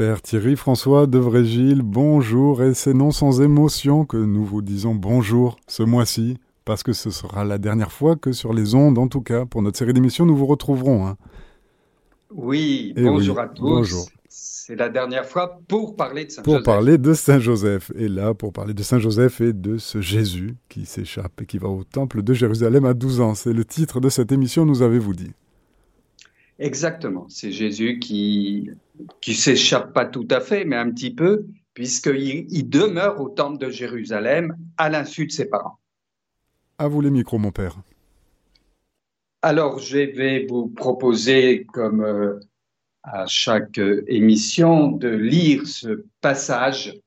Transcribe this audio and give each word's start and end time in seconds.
Père 0.00 0.22
Thierry 0.22 0.56
François 0.56 1.06
de 1.06 1.18
Vrégil, 1.18 1.82
bonjour, 1.82 2.62
et 2.62 2.72
c'est 2.72 2.94
non 2.94 3.10
sans 3.10 3.42
émotion 3.42 4.06
que 4.06 4.16
nous 4.16 4.46
vous 4.46 4.62
disons 4.62 4.94
bonjour 4.94 5.58
ce 5.66 5.82
mois-ci, 5.82 6.38
parce 6.64 6.82
que 6.82 6.94
ce 6.94 7.10
sera 7.10 7.44
la 7.44 7.58
dernière 7.58 7.92
fois 7.92 8.16
que 8.16 8.32
sur 8.32 8.54
les 8.54 8.74
ondes, 8.74 8.96
en 8.96 9.08
tout 9.08 9.20
cas, 9.20 9.44
pour 9.44 9.60
notre 9.60 9.76
série 9.76 9.92
d'émissions, 9.92 10.24
nous 10.24 10.34
vous 10.34 10.46
retrouverons. 10.46 11.06
Hein. 11.06 11.18
Oui, 12.34 12.94
bonjour 12.96 13.38
à 13.40 13.48
tous. 13.48 13.60
Bonjour. 13.60 14.08
C'est 14.26 14.74
la 14.74 14.88
dernière 14.88 15.26
fois 15.26 15.60
pour 15.68 15.96
parler 15.96 16.24
de 16.24 16.30
Saint-Joseph. 16.30 16.44
Pour 16.44 16.62
parler 16.62 16.96
de 16.96 17.12
Saint-Joseph. 17.12 17.92
Et 17.94 18.08
là, 18.08 18.32
pour 18.32 18.54
parler 18.54 18.72
de 18.72 18.82
Saint-Joseph 18.82 19.42
et 19.42 19.52
de 19.52 19.76
ce 19.76 20.00
Jésus 20.00 20.56
qui 20.70 20.86
s'échappe 20.86 21.42
et 21.42 21.44
qui 21.44 21.58
va 21.58 21.68
au 21.68 21.84
temple 21.84 22.22
de 22.22 22.32
Jérusalem 22.32 22.86
à 22.86 22.94
12 22.94 23.20
ans. 23.20 23.34
C'est 23.34 23.52
le 23.52 23.66
titre 23.66 24.00
de 24.00 24.08
cette 24.08 24.32
émission, 24.32 24.64
nous 24.64 24.80
avez-vous 24.80 25.12
dit. 25.12 25.32
Exactement. 26.60 27.26
C'est 27.30 27.52
Jésus 27.52 27.98
qui 27.98 28.70
qui 29.22 29.34
s'échappe 29.34 29.94
pas 29.94 30.04
tout 30.04 30.28
à 30.30 30.40
fait, 30.40 30.66
mais 30.66 30.76
un 30.76 30.90
petit 30.90 31.12
peu, 31.12 31.46
puisqu'il 31.72 32.46
il 32.50 32.68
demeure 32.68 33.18
au 33.18 33.30
temple 33.30 33.58
de 33.58 33.70
Jérusalem 33.70 34.56
à 34.76 34.90
l'insu 34.90 35.26
de 35.26 35.32
ses 35.32 35.46
parents. 35.46 35.78
À 36.78 36.86
vous 36.86 37.00
les 37.00 37.10
micros, 37.10 37.38
mon 37.38 37.50
père. 37.50 37.76
Alors, 39.40 39.78
je 39.78 39.98
vais 39.98 40.46
vous 40.46 40.68
proposer, 40.68 41.64
comme 41.72 42.02
euh, 42.02 42.38
à 43.02 43.24
chaque 43.26 43.78
euh, 43.78 44.04
émission, 44.06 44.88
de 44.92 45.08
lire 45.08 45.66
ce 45.66 46.04
passage 46.20 47.00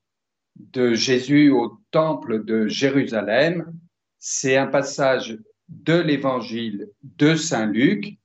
de 0.55 0.95
Jésus 0.95 1.51
au 1.51 1.77
temple 1.91 2.43
de 2.43 2.67
Jérusalem. 2.67 3.71
C'est 4.17 4.57
un 4.57 4.65
passage 4.65 5.37
de 5.69 5.93
l'évangile 5.93 6.89
de 7.03 7.35
Saint 7.35 7.67
Luc 7.67 8.17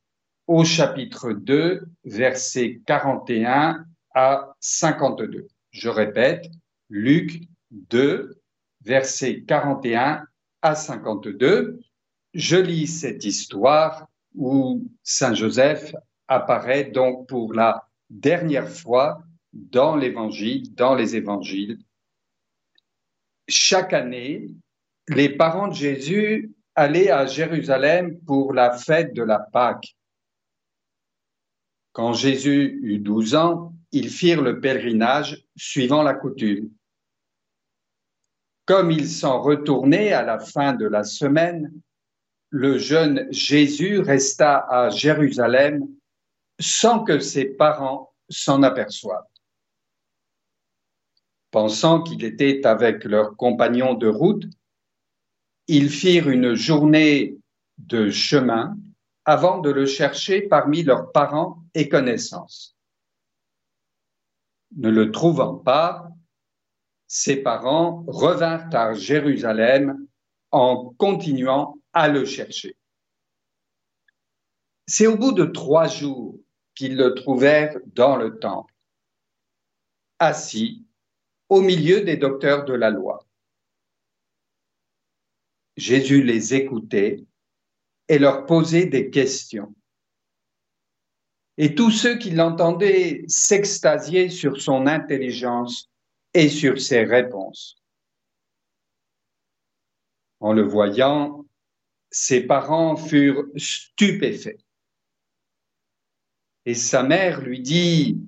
au 0.49 0.65
chapitre 0.65 1.33
2, 1.33 1.87
versets 2.05 2.81
41 2.87 3.85
à 4.15 4.55
52. 4.61 5.47
Je 5.71 5.89
répète, 5.91 6.47
Luc 6.89 7.43
2, 7.71 8.41
versets 8.83 9.43
41 9.47 10.27
à 10.63 10.75
52. 10.75 11.81
Je 12.33 12.57
lis 12.57 12.87
cette 12.87 13.25
histoire 13.27 14.09
où 14.35 14.89
Saint 15.03 15.35
Joseph 15.35 15.95
apparaît 16.29 16.85
donc 16.85 17.29
pour 17.29 17.53
la 17.53 17.87
dernière 18.09 18.71
fois 18.71 19.23
dans 19.53 19.97
l'évangile, 19.97 20.75
dans 20.75 20.95
les 20.95 21.15
évangiles. 21.15 21.79
Chaque 23.49 23.93
année, 23.93 24.49
les 25.09 25.29
parents 25.29 25.69
de 25.69 25.75
Jésus 25.75 26.55
allaient 26.75 27.11
à 27.11 27.27
Jérusalem 27.27 28.19
pour 28.21 28.55
la 28.55 28.73
fête 28.73 29.13
de 29.13 29.23
la 29.23 29.41
Pâque. 29.41 29.98
Quand 31.99 32.13
Jésus 32.13 32.79
eut 32.85 33.01
douze 33.01 33.35
ans, 33.35 33.73
ils 33.91 34.09
firent 34.09 34.41
le 34.41 34.61
pèlerinage 34.61 35.45
suivant 35.57 36.05
la 36.05 36.15
coutume. 36.15 36.71
Comme 38.67 38.93
ils 38.93 39.09
s'en 39.09 39.43
retournaient 39.43 40.13
à 40.13 40.23
la 40.23 40.39
fin 40.39 40.75
de 40.75 40.87
la 40.87 41.03
semaine, 41.03 41.73
le 42.51 42.79
jeune 42.79 43.27
Jésus 43.33 43.99
resta 43.99 44.59
à 44.71 44.91
Jérusalem 44.91 45.89
sans 46.61 47.03
que 47.03 47.19
ses 47.19 47.47
parents 47.47 48.15
s'en 48.29 48.63
aperçoivent. 48.63 49.27
Pensant 51.51 52.05
qu'il 52.05 52.23
était 52.23 52.65
avec 52.65 53.03
leurs 53.03 53.35
compagnons 53.35 53.95
de 53.95 54.07
route, 54.07 54.45
ils 55.67 55.91
firent 55.91 56.29
une 56.29 56.55
journée 56.55 57.37
de 57.79 58.09
chemin 58.09 58.79
avant 59.25 59.59
de 59.59 59.71
le 59.71 59.85
chercher 59.85 60.43
parmi 60.43 60.85
leurs 60.85 61.11
parents 61.11 61.65
et 61.79 61.89
connaissances. 61.89 62.77
Ne 64.77 64.91
le 64.91 65.13
trouvant 65.13 65.55
pas, 65.57 66.11
ses 67.07 67.37
parents 67.37 68.05
revinrent 68.09 68.75
à 68.75 68.95
Jérusalem 68.95 70.07
en 70.51 70.93
continuant 70.99 71.79
à 71.93 72.09
le 72.09 72.25
chercher. 72.25 72.77
C'est 74.89 75.07
au 75.07 75.17
bout 75.17 75.33
de 75.33 75.45
trois 75.45 75.87
jours 75.87 76.37
qu'ils 76.75 76.97
le 76.97 77.15
trouvèrent 77.15 77.79
dans 77.87 78.17
le 78.17 78.41
temple, 78.41 78.75
assis 80.19 80.85
au 81.49 81.61
milieu 81.61 82.01
des 82.01 82.17
docteurs 82.17 82.65
de 82.65 82.75
la 82.75 82.91
loi. 82.91 83.25
Jésus 85.77 86.25
les 86.25 86.55
écoutait 86.55 87.25
et 88.09 88.19
leur 88.19 88.47
poser 88.47 88.87
des 88.87 89.11
questions. 89.11 89.73
Et 91.61 91.75
tous 91.75 91.91
ceux 91.91 92.17
qui 92.17 92.31
l'entendaient 92.31 93.25
s'extasiaient 93.27 94.29
sur 94.29 94.61
son 94.61 94.87
intelligence 94.87 95.91
et 96.33 96.49
sur 96.49 96.81
ses 96.81 97.03
réponses. 97.03 97.83
En 100.39 100.53
le 100.53 100.63
voyant, 100.63 101.45
ses 102.11 102.47
parents 102.47 102.97
furent 102.97 103.45
stupéfaits. 103.57 104.61
Et 106.65 106.75
sa 106.75 107.03
mère 107.03 107.41
lui 107.41 107.61
dit, 107.61 108.21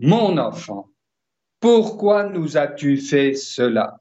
Mon 0.00 0.36
enfant, 0.36 0.90
pourquoi 1.60 2.24
nous 2.24 2.56
as-tu 2.56 2.96
fait 2.96 3.34
cela? 3.34 4.00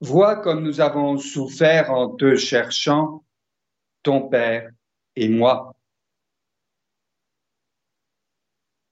Vois 0.00 0.36
comme 0.36 0.64
nous 0.64 0.80
avons 0.80 1.18
souffert 1.18 1.92
en 1.92 2.08
te 2.08 2.34
cherchant, 2.34 3.24
ton 4.02 4.28
Père 4.28 4.70
et 5.14 5.28
moi. 5.28 5.73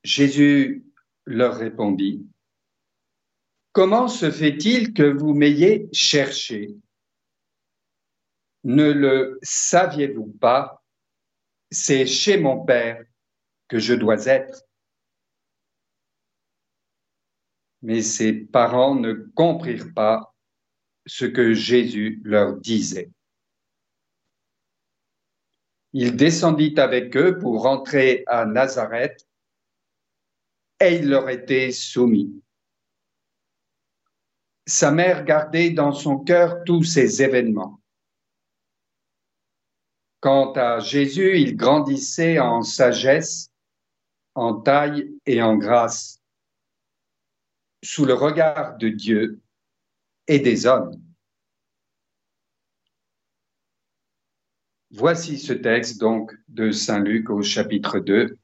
Jésus 0.05 0.85
leur 1.27 1.57
répondit, 1.57 2.27
Comment 3.73 4.07
se 4.07 4.31
fait-il 4.31 4.93
que 4.93 5.03
vous 5.03 5.33
m'ayez 5.33 5.89
cherché? 5.93 6.77
Ne 8.65 8.93
le 8.93 9.39
saviez-vous 9.43 10.27
pas? 10.27 10.85
C'est 11.71 12.05
chez 12.05 12.37
mon 12.37 12.65
Père 12.65 13.03
que 13.69 13.79
je 13.79 13.95
dois 13.95 14.27
être. 14.27 14.63
Mais 17.81 18.03
ses 18.03 18.35
parents 18.35 18.95
ne 18.95 19.15
comprirent 19.35 19.95
pas 19.95 20.35
ce 21.07 21.25
que 21.25 21.55
Jésus 21.55 22.21
leur 22.25 22.57
disait. 22.61 23.11
Il 25.95 26.15
descendit 26.17 26.79
avec 26.79 27.17
eux 27.17 27.39
pour 27.39 27.63
rentrer 27.63 28.23
à 28.27 28.45
Nazareth 28.45 29.27
et 30.83 30.97
il 30.97 31.09
leur 31.09 31.29
était 31.29 31.71
soumis. 31.71 32.43
Sa 34.67 34.91
mère 34.91 35.25
gardait 35.25 35.71
dans 35.71 35.93
son 35.93 36.19
cœur 36.19 36.65
tous 36.65 36.83
ces 36.83 37.23
événements. 37.23 37.81
Quant 40.21 40.53
à 40.53 40.81
Jésus, 40.81 41.39
il 41.41 41.57
grandissait 41.57 42.39
en 42.39 42.63
sagesse, 42.63 43.51
en 44.35 44.61
taille 44.61 45.13
et 45.27 45.43
en 45.43 45.57
grâce, 45.57 46.21
sous 47.83 48.05
le 48.05 48.15
regard 48.15 48.77
de 48.77 48.89
Dieu 48.89 49.41
et 50.27 50.39
des 50.39 50.67
hommes. 50.67 51.01
Voici 54.91 55.39
ce 55.39 55.53
texte 55.53 56.01
donc 56.01 56.33
de 56.49 56.71
Saint 56.71 57.01
Luc 57.01 57.31
au 57.31 57.43
chapitre 57.43 57.99
2. 57.99 58.39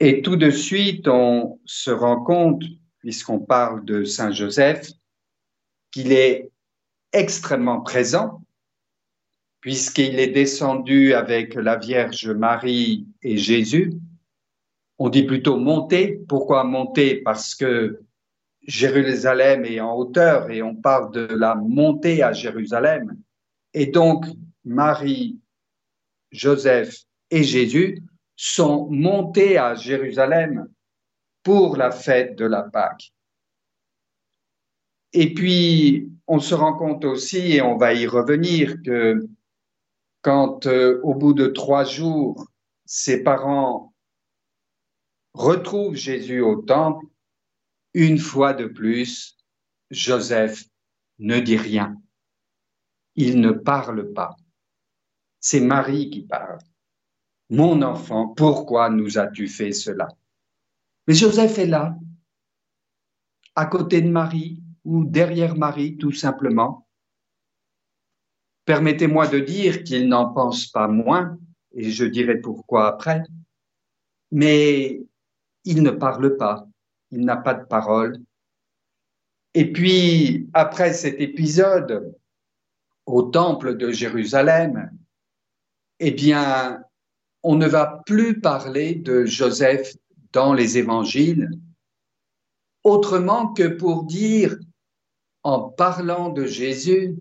Et 0.00 0.22
tout 0.22 0.36
de 0.36 0.50
suite, 0.50 1.08
on 1.08 1.58
se 1.64 1.90
rend 1.90 2.22
compte, 2.22 2.62
puisqu'on 2.98 3.40
parle 3.40 3.84
de 3.84 4.04
Saint 4.04 4.30
Joseph, 4.30 4.90
qu'il 5.90 6.12
est 6.12 6.50
extrêmement 7.12 7.80
présent, 7.80 8.42
puisqu'il 9.60 10.20
est 10.20 10.28
descendu 10.28 11.14
avec 11.14 11.54
la 11.54 11.76
Vierge 11.76 12.28
Marie 12.28 13.06
et 13.22 13.36
Jésus. 13.36 13.92
On 14.98 15.08
dit 15.08 15.24
plutôt 15.24 15.56
monter. 15.56 16.20
Pourquoi 16.28 16.62
monter 16.62 17.16
Parce 17.16 17.56
que 17.56 18.00
Jérusalem 18.62 19.64
est 19.64 19.80
en 19.80 19.96
hauteur 19.96 20.50
et 20.50 20.62
on 20.62 20.76
parle 20.76 21.12
de 21.12 21.26
la 21.34 21.56
montée 21.56 22.22
à 22.22 22.32
Jérusalem. 22.32 23.16
Et 23.74 23.86
donc, 23.86 24.26
Marie, 24.64 25.38
Joseph 26.30 27.04
et 27.30 27.42
Jésus 27.42 28.02
sont 28.40 28.86
montés 28.88 29.58
à 29.58 29.74
Jérusalem 29.74 30.68
pour 31.42 31.76
la 31.76 31.90
fête 31.90 32.36
de 32.38 32.44
la 32.44 32.62
Pâque. 32.62 33.12
Et 35.12 35.34
puis, 35.34 36.08
on 36.28 36.38
se 36.38 36.54
rend 36.54 36.74
compte 36.74 37.04
aussi, 37.04 37.54
et 37.54 37.62
on 37.62 37.76
va 37.76 37.94
y 37.94 38.06
revenir, 38.06 38.76
que 38.84 39.28
quand 40.22 40.66
euh, 40.66 41.00
au 41.02 41.14
bout 41.14 41.32
de 41.32 41.48
trois 41.48 41.84
jours, 41.84 42.46
ses 42.84 43.24
parents 43.24 43.92
retrouvent 45.34 45.96
Jésus 45.96 46.40
au 46.40 46.62
temple, 46.62 47.06
une 47.92 48.18
fois 48.18 48.52
de 48.54 48.66
plus, 48.66 49.36
Joseph 49.90 50.62
ne 51.18 51.40
dit 51.40 51.56
rien. 51.56 51.96
Il 53.16 53.40
ne 53.40 53.50
parle 53.50 54.12
pas. 54.12 54.36
C'est 55.40 55.60
Marie 55.60 56.10
qui 56.10 56.22
parle. 56.22 56.58
Mon 57.50 57.80
enfant, 57.82 58.28
pourquoi 58.28 58.90
nous 58.90 59.18
as-tu 59.18 59.48
fait 59.48 59.72
cela? 59.72 60.08
Mais 61.06 61.14
Joseph 61.14 61.58
est 61.58 61.66
là, 61.66 61.96
à 63.54 63.66
côté 63.66 64.02
de 64.02 64.10
Marie 64.10 64.62
ou 64.84 65.04
derrière 65.04 65.56
Marie, 65.56 65.96
tout 65.96 66.12
simplement. 66.12 66.86
Permettez-moi 68.66 69.26
de 69.28 69.38
dire 69.38 69.82
qu'il 69.82 70.08
n'en 70.08 70.32
pense 70.32 70.66
pas 70.66 70.88
moins, 70.88 71.38
et 71.72 71.90
je 71.90 72.04
dirai 72.04 72.36
pourquoi 72.38 72.88
après, 72.88 73.22
mais 74.30 75.00
il 75.64 75.82
ne 75.82 75.90
parle 75.90 76.36
pas, 76.36 76.66
il 77.10 77.24
n'a 77.24 77.36
pas 77.36 77.54
de 77.54 77.64
parole. 77.64 78.20
Et 79.54 79.72
puis, 79.72 80.48
après 80.52 80.92
cet 80.92 81.18
épisode 81.20 82.14
au 83.06 83.22
temple 83.22 83.78
de 83.78 83.90
Jérusalem, 83.90 84.90
eh 85.98 86.10
bien, 86.10 86.84
on 87.42 87.56
ne 87.56 87.66
va 87.66 88.02
plus 88.06 88.40
parler 88.40 88.94
de 88.94 89.24
Joseph 89.24 89.94
dans 90.32 90.52
les 90.52 90.78
évangiles, 90.78 91.50
autrement 92.84 93.52
que 93.52 93.68
pour 93.68 94.04
dire, 94.04 94.56
en 95.42 95.68
parlant 95.68 96.30
de 96.30 96.44
Jésus, 96.44 97.16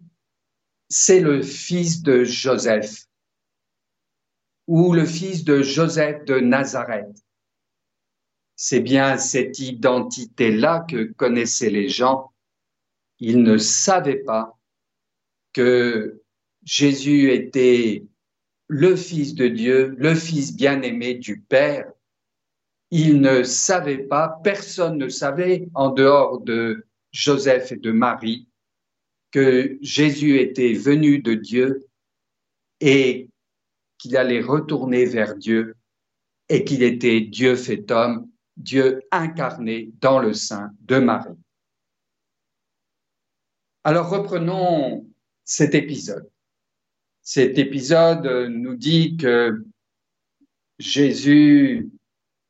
c'est 0.89 1.19
le 1.19 1.41
fils 1.41 2.01
de 2.01 2.23
Joseph 2.23 3.05
ou 4.67 4.93
le 4.93 5.05
fils 5.05 5.43
de 5.43 5.61
Joseph 5.61 6.25
de 6.25 6.39
Nazareth. 6.39 7.23
C'est 8.55 8.79
bien 8.79 9.17
cette 9.17 9.59
identité-là 9.59 10.85
que 10.89 11.13
connaissaient 11.13 11.69
les 11.69 11.89
gens. 11.89 12.33
Ils 13.19 13.43
ne 13.43 13.57
savaient 13.57 14.23
pas 14.23 14.57
que 15.53 16.21
Jésus 16.63 17.31
était 17.31 18.03
le 18.67 18.95
Fils 18.95 19.35
de 19.35 19.47
Dieu, 19.47 19.95
le 19.97 20.13
Fils 20.15 20.55
bien-aimé 20.55 21.15
du 21.15 21.39
Père, 21.39 21.91
il 22.91 23.19
ne 23.19 23.43
savait 23.43 23.97
pas, 23.97 24.39
personne 24.43 24.97
ne 24.97 25.09
savait 25.09 25.67
en 25.73 25.89
dehors 25.89 26.39
de 26.39 26.85
Joseph 27.11 27.71
et 27.71 27.77
de 27.77 27.91
Marie 27.91 28.47
que 29.31 29.77
Jésus 29.81 30.39
était 30.39 30.73
venu 30.73 31.19
de 31.19 31.33
Dieu 31.33 31.87
et 32.79 33.29
qu'il 33.97 34.15
allait 34.15 34.41
retourner 34.41 35.05
vers 35.05 35.35
Dieu 35.35 35.75
et 36.49 36.63
qu'il 36.63 36.83
était 36.83 37.21
Dieu 37.21 37.55
fait 37.55 37.91
homme, 37.91 38.29
Dieu 38.55 39.01
incarné 39.11 39.91
dans 39.99 40.19
le 40.19 40.33
sein 40.33 40.71
de 40.81 40.97
Marie. 40.97 41.35
Alors 43.83 44.09
reprenons 44.09 45.05
cet 45.43 45.75
épisode. 45.75 46.29
Cet 47.29 47.57
épisode 47.57 48.25
nous 48.49 48.75
dit 48.75 49.17
que 49.17 49.65
Jésus 50.79 51.91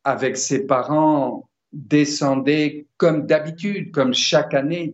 avec 0.03 0.38
ses 0.38 0.68
parents, 0.68 1.50
descendait 1.74 2.85
comme 2.97 3.25
d'habitude, 3.25 3.91
comme 3.91 4.13
chaque 4.13 4.53
année, 4.53 4.94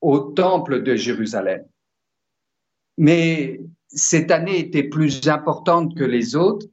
au 0.00 0.18
temple 0.18 0.82
de 0.82 0.96
Jérusalem. 0.96 1.64
Mais 2.98 3.60
cette 3.86 4.32
année 4.32 4.58
était 4.58 4.82
plus 4.82 5.28
importante 5.28 5.96
que 5.96 6.02
les 6.02 6.34
autres 6.34 6.66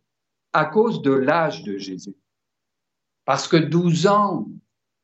à 0.53 0.65
cause 0.65 1.03
de 1.03 1.11
l'âge 1.11 1.61
de 1.61 1.77
Jésus. 1.77 2.15
Parce 3.25 3.47
que 3.47 3.57
12 3.57 4.07
ans 4.07 4.47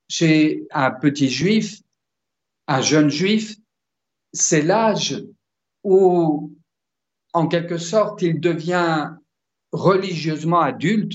chez 0.09 0.67
un 0.71 0.89
petit 0.89 1.29
juif, 1.29 1.83
un 2.67 2.81
jeune 2.81 3.11
juif, 3.11 3.55
c'est 4.33 4.63
l'âge 4.63 5.23
où, 5.83 6.55
en 7.33 7.47
quelque 7.47 7.77
sorte, 7.77 8.21
il 8.21 8.39
devient 8.39 9.11
religieusement 9.71 10.61
adulte 10.61 11.13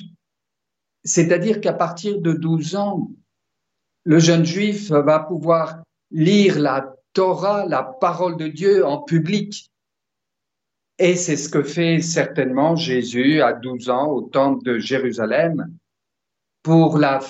c'est-à-dire 1.05 1.61
qu'à 1.61 1.75
partir 1.75 2.21
de 2.21 2.33
12 2.33 2.77
ans, 2.77 3.11
le 4.05 4.19
jeune 4.19 4.45
juif 4.45 4.91
va 4.91 5.21
pouvoir 5.21 5.83
lire 6.11 6.59
la 6.59 6.95
Torah, 7.13 7.67
la 7.67 7.83
parole 7.83 8.37
de 8.37 8.49
Dieu 8.49 8.85
en 8.85 9.03
public. 9.03 9.71
Et 10.99 11.15
c'est 11.15 11.37
ce 11.37 11.49
que 11.49 11.63
fait 11.63 12.01
certainement 12.01 12.75
Jésus 12.77 13.43
à 13.43 13.53
12 13.53 13.91
ans 13.91 14.09
au 14.09 14.23
temple 14.23 14.65
de 14.65 14.79
Jérusalem. 14.79 15.77
Pour 16.63 16.99
la 16.99 17.21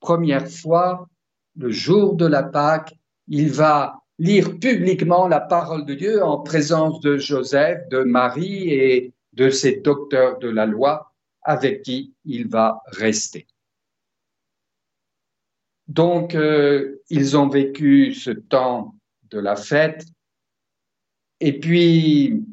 première 0.00 0.48
fois, 0.48 1.08
le 1.56 1.70
jour 1.70 2.14
de 2.14 2.26
la 2.26 2.42
Pâque, 2.42 2.94
il 3.26 3.50
va 3.50 4.00
lire 4.18 4.58
publiquement 4.58 5.28
la 5.28 5.40
parole 5.40 5.84
de 5.84 5.94
Dieu 5.94 6.22
en 6.22 6.40
présence 6.40 7.00
de 7.00 7.16
Joseph, 7.16 7.88
de 7.88 8.02
Marie 8.02 8.70
et 8.70 9.12
de 9.32 9.50
ses 9.50 9.76
docteurs 9.76 10.38
de 10.38 10.48
la 10.48 10.66
loi 10.66 11.12
avec 11.42 11.82
qui 11.82 12.14
il 12.24 12.48
va 12.48 12.82
rester. 12.86 13.46
Donc, 15.86 16.34
euh, 16.34 17.00
ils 17.08 17.36
ont 17.36 17.48
vécu 17.48 18.12
ce 18.12 18.30
temps 18.30 18.94
de 19.30 19.38
la 19.38 19.56
fête 19.56 20.04
et 21.40 21.58
puis 21.58 22.44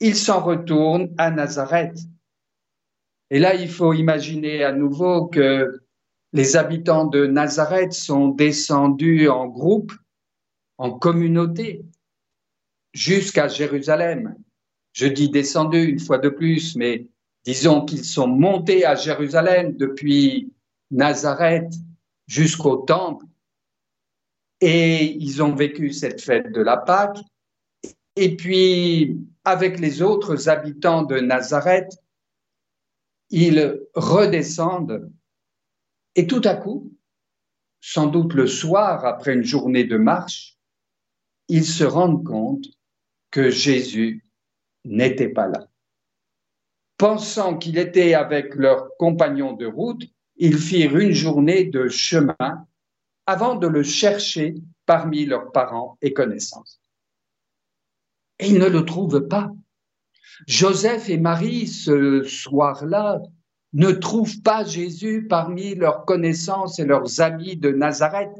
ils 0.00 0.16
s'en 0.16 0.40
retournent 0.40 1.12
à 1.18 1.30
Nazareth. 1.30 1.98
Et 3.30 3.38
là, 3.38 3.54
il 3.54 3.68
faut 3.68 3.94
imaginer 3.94 4.62
à 4.62 4.72
nouveau 4.72 5.26
que 5.26 5.80
les 6.32 6.56
habitants 6.56 7.06
de 7.06 7.26
Nazareth 7.26 7.92
sont 7.92 8.28
descendus 8.28 9.28
en 9.28 9.46
groupe, 9.46 9.92
en 10.78 10.92
communauté, 10.92 11.84
jusqu'à 12.92 13.48
Jérusalem. 13.48 14.36
Je 14.92 15.06
dis 15.06 15.28
descendus 15.28 15.84
une 15.84 16.00
fois 16.00 16.18
de 16.18 16.28
plus, 16.28 16.76
mais 16.76 17.06
Disons 17.44 17.84
qu'ils 17.84 18.04
sont 18.04 18.26
montés 18.26 18.86
à 18.86 18.94
Jérusalem 18.94 19.76
depuis 19.76 20.52
Nazareth 20.90 21.74
jusqu'au 22.26 22.76
temple 22.76 23.26
et 24.60 25.04
ils 25.04 25.42
ont 25.42 25.54
vécu 25.54 25.92
cette 25.92 26.22
fête 26.22 26.52
de 26.52 26.62
la 26.62 26.78
Pâque. 26.78 27.18
Et 28.16 28.34
puis, 28.34 29.18
avec 29.44 29.78
les 29.78 30.00
autres 30.00 30.48
habitants 30.48 31.02
de 31.02 31.20
Nazareth, 31.20 31.92
ils 33.28 33.78
redescendent 33.94 35.12
et 36.14 36.26
tout 36.26 36.42
à 36.44 36.54
coup, 36.54 36.92
sans 37.82 38.06
doute 38.06 38.32
le 38.32 38.46
soir, 38.46 39.04
après 39.04 39.34
une 39.34 39.44
journée 39.44 39.84
de 39.84 39.98
marche, 39.98 40.53
ils 41.48 41.66
se 41.66 41.84
rendent 41.84 42.24
compte 42.24 42.66
que 43.30 43.50
Jésus 43.50 44.24
n'était 44.84 45.28
pas 45.28 45.48
là 45.48 45.66
pensant 47.04 47.58
qu'il 47.58 47.78
était 47.78 48.14
avec 48.14 48.54
leurs 48.54 48.96
compagnons 48.96 49.52
de 49.52 49.66
route, 49.66 50.04
ils 50.36 50.58
firent 50.58 50.96
une 50.96 51.12
journée 51.12 51.64
de 51.64 51.88
chemin 51.88 52.66
avant 53.26 53.56
de 53.56 53.66
le 53.66 53.82
chercher 53.82 54.54
parmi 54.86 55.26
leurs 55.26 55.52
parents 55.52 55.98
et 56.02 56.12
connaissances. 56.12 56.80
Et 58.38 58.48
ils 58.48 58.58
ne 58.58 58.68
le 58.68 58.84
trouvent 58.84 59.28
pas. 59.28 59.50
Joseph 60.46 61.08
et 61.08 61.18
Marie, 61.18 61.68
ce 61.68 62.22
soir-là, 62.22 63.20
ne 63.72 63.90
trouvent 63.90 64.40
pas 64.42 64.64
Jésus 64.64 65.26
parmi 65.28 65.74
leurs 65.74 66.04
connaissances 66.04 66.78
et 66.78 66.84
leurs 66.84 67.20
amis 67.20 67.56
de 67.56 67.70
Nazareth. 67.70 68.32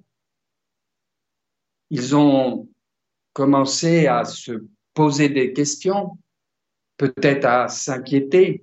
Ils 1.90 2.14
ont 2.17 2.69
commencé 3.35 4.07
à 4.07 4.25
se 4.25 4.64
poser 4.95 5.29
des 5.29 5.53
questions 5.53 6.17
peut-être 6.97 7.45
à 7.45 7.69
s'inquiéter, 7.69 8.62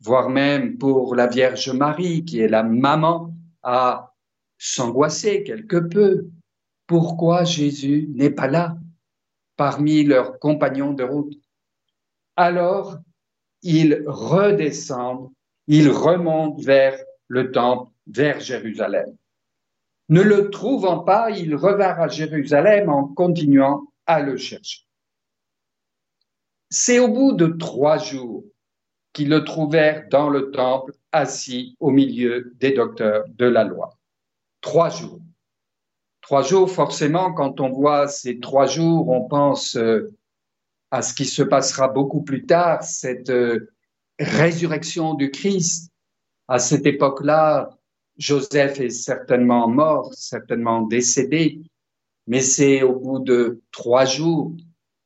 voire 0.00 0.28
même 0.28 0.78
pour 0.78 1.14
la 1.14 1.26
Vierge 1.26 1.70
Marie, 1.70 2.24
qui 2.24 2.40
est 2.40 2.48
la 2.48 2.62
maman, 2.62 3.34
à 3.62 4.14
s'angoisser 4.58 5.42
quelque 5.42 5.76
peu. 5.76 6.28
Pourquoi 6.86 7.44
Jésus 7.44 8.08
n'est 8.14 8.30
pas 8.30 8.46
là 8.46 8.76
parmi 9.56 10.04
leurs 10.04 10.38
compagnons 10.38 10.92
de 10.92 11.02
route? 11.02 11.34
Alors, 12.36 12.98
ils 13.62 14.04
redescendent, 14.06 15.32
ils 15.66 15.90
remontent 15.90 16.60
vers 16.60 16.98
le 17.28 17.50
temple, 17.50 17.90
vers 18.06 18.38
Jérusalem. 18.38 19.16
Ne 20.08 20.22
le 20.22 20.50
trouvant 20.50 21.00
pas, 21.00 21.30
ils 21.30 21.54
revinrent 21.54 22.00
à 22.00 22.08
Jérusalem 22.08 22.88
en 22.88 23.08
continuant 23.08 23.88
à 24.06 24.20
le 24.20 24.36
chercher. 24.36 24.86
C'est 26.70 26.98
au 26.98 27.08
bout 27.08 27.32
de 27.32 27.46
trois 27.46 27.98
jours 27.98 28.44
qu'ils 29.12 29.30
le 29.30 29.44
trouvèrent 29.44 30.06
dans 30.10 30.28
le 30.28 30.50
temple, 30.50 30.92
assis 31.10 31.76
au 31.80 31.90
milieu 31.90 32.52
des 32.56 32.72
docteurs 32.72 33.24
de 33.28 33.46
la 33.46 33.64
loi. 33.64 33.98
Trois 34.60 34.90
jours. 34.90 35.20
Trois 36.20 36.42
jours, 36.42 36.70
forcément, 36.70 37.32
quand 37.32 37.60
on 37.60 37.70
voit 37.70 38.08
ces 38.08 38.40
trois 38.40 38.66
jours, 38.66 39.08
on 39.08 39.26
pense 39.26 39.76
euh, 39.76 40.12
à 40.90 41.02
ce 41.02 41.14
qui 41.14 41.24
se 41.24 41.42
passera 41.42 41.88
beaucoup 41.88 42.22
plus 42.22 42.46
tard, 42.46 42.82
cette 42.82 43.30
euh, 43.30 43.72
résurrection 44.18 45.14
du 45.14 45.30
Christ. 45.30 45.92
À 46.48 46.58
cette 46.58 46.84
époque-là, 46.84 47.75
Joseph 48.16 48.80
est 48.80 48.90
certainement 48.90 49.68
mort, 49.68 50.12
certainement 50.14 50.82
décédé, 50.82 51.60
mais 52.26 52.40
c'est 52.40 52.82
au 52.82 52.98
bout 52.98 53.18
de 53.18 53.62
trois 53.72 54.04
jours 54.04 54.52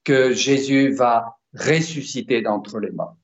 que 0.04 0.32
Jésus 0.32 0.92
va 0.92 1.38
ressuscité 1.54 2.40
d'entre 2.40 2.78
les 2.78 2.90
morts. 2.90 3.16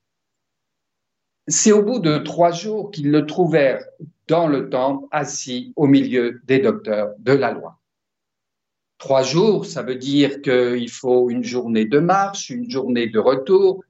C'est 1.48 1.72
au 1.72 1.82
bout 1.82 2.00
de 2.00 2.18
trois 2.18 2.50
jours 2.50 2.90
qu'ils 2.90 3.10
le 3.10 3.24
trouvèrent 3.24 3.84
dans 4.26 4.48
le 4.48 4.68
temple, 4.68 5.06
assis 5.12 5.72
au 5.76 5.86
milieu 5.86 6.40
des 6.44 6.58
docteurs 6.58 7.14
de 7.18 7.32
la 7.32 7.52
loi. 7.52 7.78
Trois 8.98 9.22
jours, 9.22 9.66
ça 9.66 9.82
veut 9.82 9.94
dire 9.94 10.42
qu'il 10.42 10.90
faut 10.90 11.30
une 11.30 11.44
journée 11.44 11.84
de 11.84 12.00
marche, 12.00 12.50
une 12.50 12.68
journée 12.68 13.06
de 13.06 13.20
retour, 13.20 13.84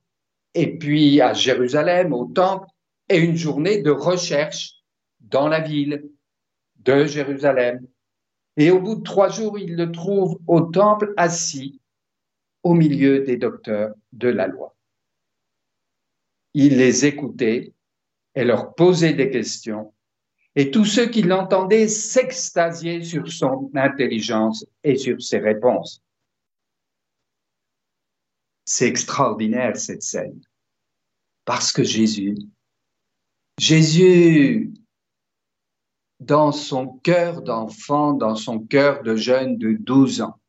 et 0.53 0.76
puis 0.79 1.21
à 1.21 1.33
Jérusalem, 1.33 2.12
au 2.12 2.26
temple, 2.26 2.67
et 3.09 3.19
une 3.19 3.37
journée 3.37 3.83
de 3.83 3.91
recherche 3.91 4.75
dans 5.30 5.49
la 5.49 5.61
ville 5.61 6.11
de 6.76 7.04
Jérusalem. 7.06 7.87
Et 8.56 8.71
au 8.71 8.80
bout 8.80 8.97
de 8.97 9.02
trois 9.02 9.28
jours, 9.28 9.59
il 9.59 9.76
le 9.76 9.92
trouve 9.92 10.40
au 10.47 10.61
temple 10.62 11.12
assis 11.16 11.80
au 12.62 12.75
milieu 12.75 13.21
des 13.21 13.37
docteurs 13.37 13.95
de 14.12 14.28
la 14.28 14.47
loi. 14.47 14.75
Il 16.54 16.78
les 16.78 17.04
écoutait 17.04 17.75
et 18.35 18.45
leur 18.45 18.75
posait 18.75 19.12
des 19.12 19.30
questions 19.30 19.92
et 20.59 20.71
tous 20.71 20.87
ceux 20.87 21.06
qui 21.06 21.23
l'entendaient 21.23 21.87
s'extasiaient 21.87 23.02
sur 23.02 23.30
son 23.30 23.71
intelligence 23.75 24.64
et 24.83 24.97
sur 24.97 25.21
ses 25.21 25.38
réponses. 25.38 26.02
C'est 28.64 28.88
extraordinaire 28.88 29.76
cette 29.76 30.02
scène, 30.02 30.40
parce 31.45 31.73
que 31.73 31.85
Jésus, 31.85 32.37
Jésus, 33.61 34.73
dans 36.20 36.52
son 36.52 36.88
cœur 36.99 37.42
d'enfant, 37.42 38.12
dans 38.12 38.37
son 38.37 38.58
cœur 38.58 39.02
de 39.02 39.16
jeune 39.16 39.58
de 39.58 39.73
12 39.73 40.23
ans, 40.23 40.40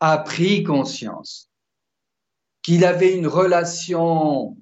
a 0.00 0.18
pris 0.18 0.62
conscience 0.62 1.50
qu'il 2.62 2.84
avait 2.84 3.16
une 3.16 3.26
relation 3.26 4.56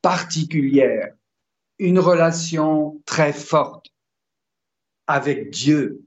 particulière 0.00 1.14
une 1.82 1.98
relation 1.98 3.02
très 3.06 3.32
forte 3.32 3.86
avec 5.08 5.50
Dieu, 5.50 6.04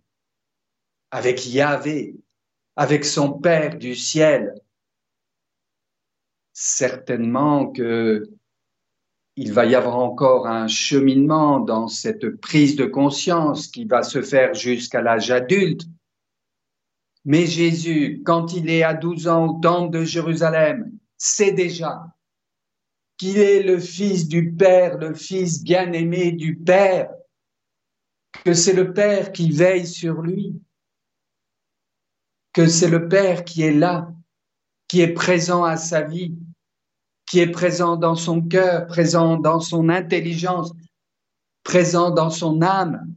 avec 1.12 1.46
Yahvé, 1.46 2.16
avec 2.78 3.04
son 3.04 3.34
Père 3.34 3.78
du 3.78 3.94
ciel. 3.94 4.54
Certainement 6.54 7.72
que 7.72 8.30
il 9.38 9.52
va 9.52 9.66
y 9.66 9.76
avoir 9.76 9.98
encore 9.98 10.48
un 10.48 10.68
cheminement 10.68 11.60
dans 11.60 11.88
cette 11.88 12.30
prise 12.38 12.76
de 12.76 12.86
conscience 12.86 13.68
qui 13.68 13.86
va 13.86 14.02
se 14.02 14.22
faire 14.22 14.54
jusqu'à 14.54 15.02
l'âge 15.02 15.30
adulte. 15.30 15.82
Mais 17.26 17.46
Jésus, 17.46 18.22
quand 18.26 18.54
il 18.54 18.70
est 18.70 18.84
à 18.84 18.94
12 18.94 19.28
ans 19.28 19.48
au 19.48 19.60
temple 19.60 19.98
de 19.98 20.06
Jérusalem, 20.06 20.92
sait 21.18 21.52
déjà 21.52 22.06
qu'il 23.18 23.38
est 23.38 23.64
le 23.64 23.80
Fils 23.80 24.28
du 24.28 24.54
Père, 24.54 24.98
le 24.98 25.14
Fils 25.14 25.64
bien-aimé 25.64 26.32
du 26.32 26.56
Père, 26.56 27.10
que 28.44 28.54
c'est 28.54 28.74
le 28.74 28.94
Père 28.94 29.32
qui 29.32 29.52
veille 29.52 29.88
sur 29.88 30.22
lui, 30.22 30.62
que 32.54 32.68
c'est 32.68 32.90
le 32.90 33.08
Père 33.10 33.44
qui 33.44 33.64
est 33.64 33.74
là, 33.74 34.14
qui 34.88 35.02
est 35.02 35.14
présent 35.14 35.64
à 35.64 35.78
sa 35.78 36.02
vie, 36.02 36.36
qui 37.26 37.40
est 37.40 37.52
présent 37.52 37.98
dans 37.98 38.16
son 38.16 38.42
cœur, 38.42 38.88
présent 38.88 39.38
dans 39.38 39.60
son 39.60 39.90
intelligence, 39.90 40.72
présent 41.64 42.12
dans 42.12 42.30
son 42.30 42.62
âme, 42.62 43.16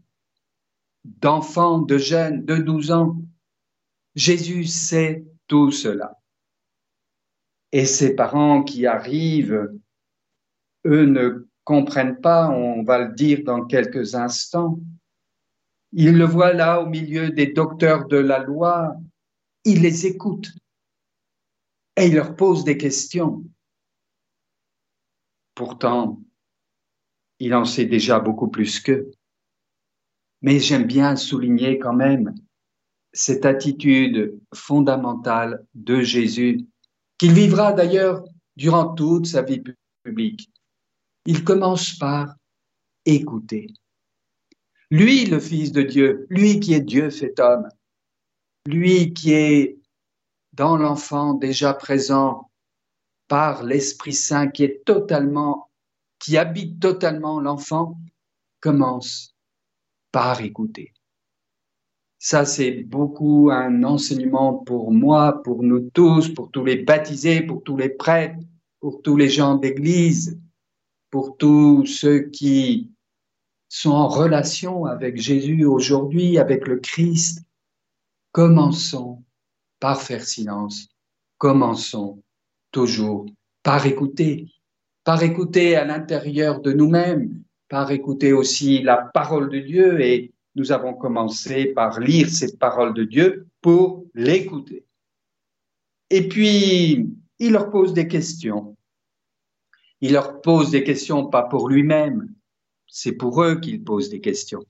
d'enfant, 1.04 1.78
de 1.78 1.98
jeune, 1.98 2.44
de 2.44 2.56
12 2.56 2.90
ans. 2.92 3.16
Jésus 4.14 4.64
sait 4.64 5.24
tout 5.46 5.70
cela. 5.70 6.18
Et 7.72 7.84
ses 7.84 8.14
parents 8.16 8.62
qui 8.62 8.86
arrivent 8.86 9.70
eux 10.86 11.04
ne 11.04 11.46
comprennent 11.64 12.20
pas, 12.20 12.48
on 12.48 12.82
va 12.82 12.98
le 12.98 13.14
dire 13.14 13.40
dans 13.44 13.64
quelques 13.64 14.14
instants. 14.14 14.80
Ils 15.92 16.16
le 16.16 16.24
voient 16.24 16.52
là 16.52 16.80
au 16.80 16.86
milieu 16.86 17.30
des 17.30 17.48
docteurs 17.48 18.06
de 18.08 18.16
la 18.16 18.38
loi, 18.38 18.96
ils 19.64 19.82
les 19.82 20.06
écoutent 20.06 20.52
et 21.96 22.06
ils 22.06 22.14
leur 22.14 22.36
posent 22.36 22.64
des 22.64 22.78
questions. 22.78 23.44
Pourtant, 25.58 26.20
il 27.40 27.52
en 27.52 27.64
sait 27.64 27.86
déjà 27.86 28.20
beaucoup 28.20 28.46
plus 28.46 28.78
qu'eux. 28.78 29.10
Mais 30.40 30.60
j'aime 30.60 30.84
bien 30.84 31.16
souligner 31.16 31.80
quand 31.80 31.94
même 31.94 32.32
cette 33.12 33.44
attitude 33.44 34.38
fondamentale 34.54 35.66
de 35.74 36.00
Jésus, 36.00 36.64
qu'il 37.18 37.32
vivra 37.32 37.72
d'ailleurs 37.72 38.22
durant 38.56 38.94
toute 38.94 39.26
sa 39.26 39.42
vie 39.42 39.60
publique 40.04 40.48
il 41.26 41.42
commence 41.42 41.92
par 41.98 42.36
écouter. 43.04 43.66
Lui, 44.90 45.26
le 45.26 45.40
Fils 45.40 45.72
de 45.72 45.82
Dieu, 45.82 46.26
lui 46.30 46.60
qui 46.60 46.72
est 46.72 46.80
Dieu 46.80 47.10
fait 47.10 47.38
homme, 47.40 47.68
lui 48.64 49.12
qui 49.12 49.32
est 49.32 49.76
dans 50.54 50.76
l'enfant 50.76 51.34
déjà 51.34 51.74
présent 51.74 52.47
par 53.28 53.62
l'Esprit 53.62 54.14
Saint 54.14 54.48
qui 54.48 54.64
est 54.64 54.84
totalement, 54.84 55.70
qui 56.18 56.36
habite 56.36 56.80
totalement 56.80 57.40
l'enfant, 57.40 57.98
commence 58.60 59.36
par 60.10 60.40
écouter. 60.40 60.92
Ça, 62.18 62.44
c'est 62.44 62.82
beaucoup 62.82 63.50
un 63.52 63.84
enseignement 63.84 64.54
pour 64.54 64.90
moi, 64.90 65.42
pour 65.44 65.62
nous 65.62 65.88
tous, 65.90 66.34
pour 66.34 66.50
tous 66.50 66.64
les 66.64 66.82
baptisés, 66.82 67.42
pour 67.42 67.62
tous 67.62 67.76
les 67.76 67.90
prêtres, 67.90 68.40
pour 68.80 69.02
tous 69.02 69.16
les 69.16 69.28
gens 69.28 69.54
d'église 69.54 70.40
pour 71.10 71.36
tous 71.36 71.86
ceux 71.86 72.20
qui 72.20 72.90
sont 73.68 73.90
en 73.90 74.08
relation 74.08 74.84
avec 74.84 75.16
Jésus 75.20 75.64
aujourd'hui, 75.64 76.38
avec 76.38 76.66
le 76.66 76.78
Christ, 76.78 77.44
commençons 78.32 79.24
par 79.80 80.00
faire 80.00 80.24
silence. 80.24 80.88
Commençons 81.38 82.22
toujours 82.70 83.26
par 83.62 83.86
écouter, 83.86 84.48
par 85.04 85.22
écouter 85.22 85.76
à 85.76 85.84
l'intérieur 85.84 86.60
de 86.60 86.72
nous-mêmes, 86.72 87.42
par 87.68 87.90
écouter 87.90 88.32
aussi 88.32 88.82
la 88.82 88.96
parole 88.96 89.50
de 89.50 89.60
Dieu 89.60 90.00
et 90.00 90.32
nous 90.54 90.72
avons 90.72 90.94
commencé 90.94 91.66
par 91.66 92.00
lire 92.00 92.28
cette 92.28 92.58
parole 92.58 92.94
de 92.94 93.04
Dieu 93.04 93.46
pour 93.60 94.04
l'écouter. 94.14 94.84
Et 96.10 96.28
puis, 96.28 97.06
il 97.38 97.52
leur 97.52 97.70
pose 97.70 97.92
des 97.92 98.08
questions. 98.08 98.76
Il 100.00 100.12
leur 100.12 100.40
pose 100.40 100.70
des 100.70 100.82
questions 100.82 101.26
pas 101.26 101.42
pour 101.42 101.68
lui-même, 101.68 102.34
c'est 102.86 103.12
pour 103.12 103.42
eux 103.42 103.60
qu'il 103.60 103.84
pose 103.84 104.08
des 104.08 104.20
questions. 104.20 104.64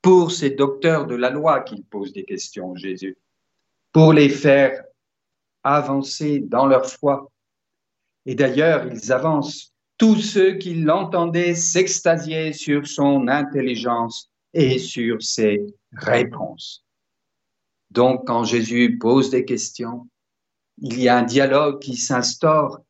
Pour 0.00 0.30
ces 0.30 0.50
docteurs 0.50 1.06
de 1.06 1.16
la 1.16 1.30
loi 1.30 1.60
qu'il 1.60 1.84
pose 1.84 2.12
des 2.12 2.24
questions, 2.24 2.76
Jésus. 2.76 3.18
Pour 3.92 4.12
les 4.12 4.28
faire 4.28 4.84
avancer 5.62 6.40
dans 6.40 6.66
leur 6.66 6.86
foi. 6.86 7.30
Et 8.26 8.34
d'ailleurs, 8.34 8.86
ils 8.92 9.12
avancent. 9.12 9.72
Tous 9.98 10.16
ceux 10.16 10.54
qui 10.58 10.74
l'entendaient 10.74 11.54
s'extasiaient 11.54 12.52
sur 12.52 12.86
son 12.86 13.28
intelligence 13.28 14.30
et 14.52 14.78
sur 14.78 15.22
ses 15.22 15.64
réponses. 15.92 16.84
Donc, 17.90 18.26
quand 18.26 18.44
Jésus 18.44 18.98
pose 18.98 19.30
des 19.30 19.46
questions, 19.46 20.06
il 20.78 21.00
y 21.00 21.08
a 21.08 21.16
un 21.16 21.22
dialogue 21.22 21.78
qui 21.78 21.96
s'instaure 21.96 22.80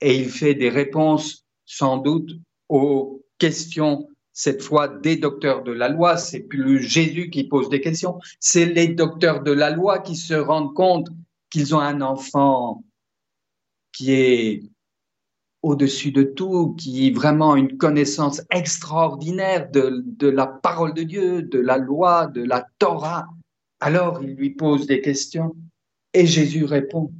et 0.00 0.16
il 0.16 0.28
fait 0.28 0.54
des 0.54 0.68
réponses 0.68 1.44
sans 1.66 1.96
doute 1.96 2.30
aux 2.68 3.24
questions 3.38 4.06
cette 4.32 4.62
fois 4.62 4.88
des 4.88 5.16
docteurs 5.16 5.64
de 5.64 5.72
la 5.72 5.88
loi, 5.88 6.16
c'est 6.16 6.40
plus 6.40 6.82
Jésus 6.82 7.30
qui 7.30 7.44
pose 7.44 7.68
des 7.68 7.80
questions, 7.80 8.18
c'est 8.38 8.66
les 8.66 8.88
docteurs 8.88 9.42
de 9.42 9.50
la 9.50 9.70
loi 9.70 9.98
qui 9.98 10.16
se 10.16 10.34
rendent 10.34 10.74
compte 10.74 11.08
qu'ils 11.50 11.74
ont 11.74 11.80
un 11.80 12.00
enfant 12.00 12.84
qui 14.00 14.12
est 14.12 14.62
au-dessus 15.60 16.10
de 16.10 16.22
tout, 16.22 16.74
qui 16.78 17.06
a 17.06 17.14
vraiment 17.14 17.54
une 17.54 17.76
connaissance 17.76 18.40
extraordinaire 18.50 19.70
de, 19.70 20.02
de 20.06 20.26
la 20.26 20.46
parole 20.46 20.94
de 20.94 21.02
Dieu, 21.02 21.42
de 21.42 21.58
la 21.58 21.76
loi, 21.76 22.26
de 22.26 22.42
la 22.42 22.66
Torah. 22.78 23.28
Alors 23.78 24.22
il 24.22 24.36
lui 24.36 24.50
pose 24.54 24.86
des 24.86 25.02
questions 25.02 25.54
et 26.14 26.24
Jésus 26.24 26.64
répond. 26.64 27.12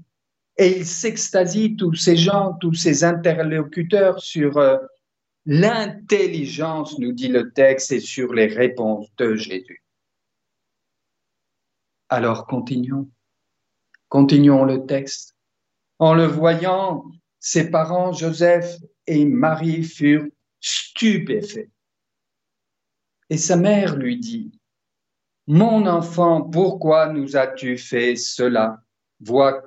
Et 0.56 0.78
il 0.78 0.86
s'extasie, 0.86 1.76
tous 1.76 1.96
ces 1.96 2.16
gens, 2.16 2.54
tous 2.54 2.72
ces 2.72 3.04
interlocuteurs, 3.04 4.18
sur 4.22 4.56
euh, 4.56 4.78
l'intelligence, 5.44 6.98
nous 6.98 7.12
dit 7.12 7.28
le 7.28 7.52
texte, 7.52 7.92
et 7.92 8.00
sur 8.00 8.32
les 8.32 8.46
réponses 8.46 9.06
de 9.18 9.34
Jésus. 9.34 9.82
Alors 12.08 12.46
continuons. 12.46 13.10
Continuons 14.08 14.64
le 14.64 14.86
texte. 14.86 15.36
En 16.00 16.14
le 16.14 16.24
voyant, 16.24 17.04
ses 17.40 17.70
parents, 17.70 18.12
Joseph 18.12 18.78
et 19.06 19.26
Marie, 19.26 19.84
furent 19.84 20.26
stupéfaits. 20.58 21.68
Et 23.28 23.36
sa 23.36 23.56
mère 23.56 23.96
lui 23.96 24.18
dit, 24.18 24.50
Mon 25.46 25.86
enfant, 25.86 26.40
pourquoi 26.40 27.12
nous 27.12 27.36
as-tu 27.36 27.76
fait 27.76 28.16
cela? 28.16 28.82
Vois 29.20 29.62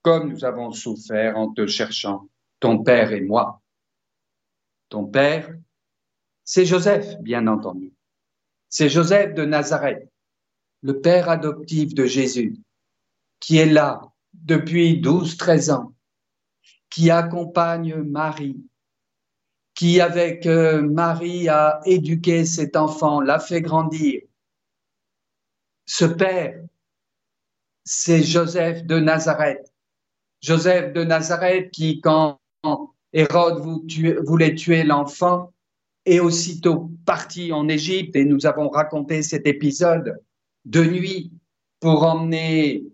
comme 0.00 0.30
nous 0.30 0.46
avons 0.46 0.72
souffert 0.72 1.36
en 1.36 1.52
te 1.52 1.66
cherchant, 1.66 2.28
ton 2.60 2.82
Père 2.82 3.12
et 3.12 3.20
moi. 3.20 3.60
ton 4.88 5.06
père, 5.06 5.54
c'est 6.44 6.66
Joseph, 6.66 7.18
bien 7.20 7.46
entendu. 7.46 7.92
C'est 8.70 8.88
Joseph 8.88 9.34
de 9.34 9.44
Nazareth, 9.44 10.10
le 10.82 11.00
père 11.00 11.28
adoptif 11.28 11.94
de 11.94 12.06
Jésus, 12.06 12.56
qui 13.40 13.58
est 13.58 13.66
là 13.66 14.13
depuis 14.42 15.00
12-13 15.00 15.72
ans, 15.72 15.94
qui 16.90 17.10
accompagne 17.10 17.96
Marie, 18.02 18.64
qui 19.74 20.00
avec 20.00 20.46
euh, 20.46 20.82
Marie 20.82 21.48
a 21.48 21.80
éduqué 21.84 22.44
cet 22.44 22.76
enfant, 22.76 23.20
l'a 23.20 23.38
fait 23.38 23.60
grandir. 23.60 24.22
Ce 25.86 26.04
père, 26.04 26.62
c'est 27.84 28.22
Joseph 28.22 28.84
de 28.84 28.98
Nazareth. 28.98 29.72
Joseph 30.40 30.92
de 30.92 31.04
Nazareth 31.04 31.70
qui, 31.70 32.00
quand 32.00 32.38
Hérode 33.12 33.62
voulait 34.26 34.54
tuer 34.54 34.84
l'enfant, 34.84 35.52
est 36.04 36.20
aussitôt 36.20 36.90
parti 37.06 37.52
en 37.52 37.68
Égypte 37.68 38.16
et 38.16 38.24
nous 38.24 38.46
avons 38.46 38.68
raconté 38.68 39.22
cet 39.22 39.46
épisode 39.46 40.20
de 40.64 40.84
nuit 40.84 41.32
pour 41.80 42.04
emmener 42.04 42.84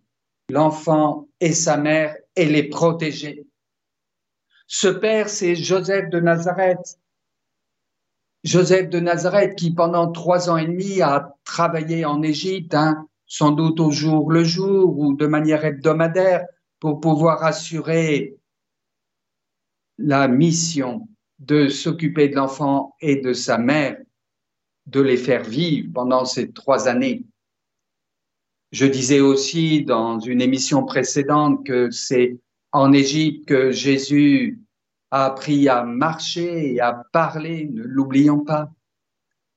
l'enfant 0.48 1.28
et 1.40 1.52
sa 1.52 1.76
mère 1.76 2.16
et 2.36 2.46
les 2.46 2.64
protéger. 2.68 3.46
Ce 4.66 4.88
père, 4.88 5.28
c'est 5.28 5.56
Joseph 5.56 6.10
de 6.10 6.20
Nazareth. 6.20 6.98
Joseph 8.44 8.88
de 8.88 9.00
Nazareth 9.00 9.56
qui, 9.56 9.74
pendant 9.74 10.12
trois 10.12 10.48
ans 10.48 10.56
et 10.56 10.66
demi, 10.66 11.02
a 11.02 11.34
travaillé 11.44 12.04
en 12.04 12.22
Égypte, 12.22 12.74
hein, 12.74 13.06
sans 13.26 13.50
doute 13.50 13.80
au 13.80 13.90
jour 13.90 14.30
le 14.30 14.44
jour 14.44 14.98
ou 14.98 15.14
de 15.14 15.26
manière 15.26 15.64
hebdomadaire, 15.64 16.46
pour 16.78 17.00
pouvoir 17.00 17.44
assurer 17.44 18.36
la 19.98 20.28
mission 20.28 21.08
de 21.38 21.68
s'occuper 21.68 22.28
de 22.28 22.36
l'enfant 22.36 22.96
et 23.00 23.16
de 23.16 23.32
sa 23.32 23.58
mère, 23.58 23.98
de 24.86 25.00
les 25.00 25.16
faire 25.16 25.44
vivre 25.44 25.90
pendant 25.92 26.24
ces 26.24 26.52
trois 26.52 26.88
années. 26.88 27.24
Je 28.72 28.86
disais 28.86 29.20
aussi 29.20 29.84
dans 29.84 30.20
une 30.20 30.40
émission 30.40 30.84
précédente 30.84 31.66
que 31.66 31.90
c'est 31.90 32.38
en 32.72 32.92
Égypte 32.92 33.48
que 33.48 33.72
Jésus 33.72 34.60
a 35.10 35.26
appris 35.26 35.68
à 35.68 35.82
marcher 35.82 36.74
et 36.74 36.80
à 36.80 37.02
parler, 37.12 37.68
ne 37.72 37.82
l'oublions 37.82 38.44
pas. 38.44 38.70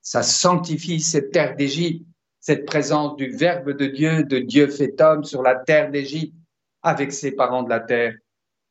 Ça 0.02 0.24
sanctifie 0.24 1.00
cette 1.00 1.32
terre 1.32 1.56
d'Égypte, 1.56 2.06
cette 2.40 2.66
présence 2.66 3.16
du 3.16 3.30
Verbe 3.30 3.72
de 3.72 3.86
Dieu, 3.86 4.24
de 4.24 4.40
Dieu 4.40 4.68
fait 4.68 5.00
homme 5.00 5.24
sur 5.24 5.44
la 5.44 5.56
terre 5.56 5.92
d'Égypte, 5.92 6.36
avec 6.82 7.14
ses 7.14 7.32
parents 7.32 7.64
de 7.64 7.70
la 7.70 7.80
terre, 7.80 8.16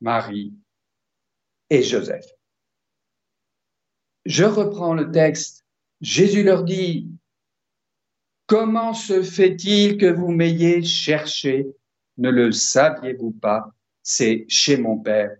Marie 0.00 0.52
et 1.70 1.82
Joseph. 1.82 2.26
Je 4.26 4.44
reprends 4.44 4.94
le 4.94 5.10
texte. 5.10 5.64
Jésus 6.00 6.42
leur 6.42 6.64
dit, 6.64 7.08
Comment 8.46 8.92
se 8.94 9.22
fait-il 9.22 9.98
que 9.98 10.06
vous 10.06 10.28
m'ayez 10.28 10.82
cherché? 10.82 11.66
Ne 12.18 12.30
le 12.30 12.52
saviez-vous 12.52 13.32
pas? 13.32 13.72
C'est 14.02 14.44
chez 14.48 14.76
mon 14.76 14.98
Père 14.98 15.36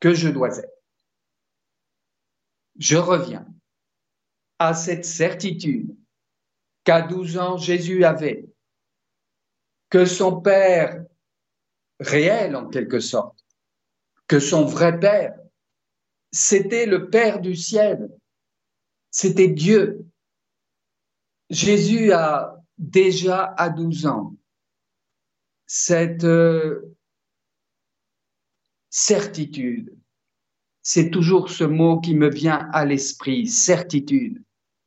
que 0.00 0.14
je 0.14 0.28
dois 0.28 0.58
être. 0.58 0.82
Je 2.78 2.96
reviens. 2.96 3.46
À 4.58 4.74
cette 4.74 5.04
certitude 5.04 5.96
qu'à 6.84 7.02
12 7.02 7.38
ans 7.38 7.56
Jésus 7.56 8.04
avait, 8.04 8.46
que 9.90 10.04
son 10.04 10.40
Père 10.40 11.04
réel 11.98 12.54
en 12.54 12.68
quelque 12.68 13.00
sorte, 13.00 13.44
que 14.28 14.38
son 14.38 14.64
vrai 14.64 14.98
Père, 15.00 15.34
c'était 16.30 16.86
le 16.86 17.10
Père 17.10 17.40
du 17.40 17.56
ciel, 17.56 18.10
c'était 19.10 19.48
Dieu, 19.48 20.06
Jésus 21.50 22.12
a 22.12 22.56
déjà 22.78 23.54
à 23.56 23.68
12 23.68 24.06
ans 24.06 24.34
cette 25.66 26.24
euh, 26.24 26.94
certitude. 28.90 29.96
C'est 30.82 31.10
toujours 31.10 31.50
ce 31.50 31.64
mot 31.64 32.00
qui 32.00 32.14
me 32.14 32.28
vient 32.28 32.68
à 32.72 32.84
l'esprit, 32.84 33.46
certitude, 33.46 34.42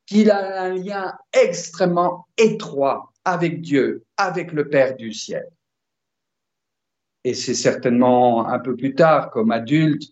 qu'il 0.05 0.29
a 0.31 0.61
un 0.63 0.75
lien 0.75 1.17
extrêmement 1.33 2.27
étroit 2.37 3.11
avec 3.25 3.61
Dieu, 3.61 4.05
avec 4.15 4.51
le 4.51 4.69
Père 4.69 4.95
du 4.95 5.11
ciel. 5.11 5.47
Et 7.23 7.33
c'est 7.33 7.55
certainement 7.55 8.47
un 8.47 8.59
peu 8.59 8.75
plus 8.75 8.95
tard, 8.95 9.31
comme 9.31 9.51
adulte, 9.51 10.03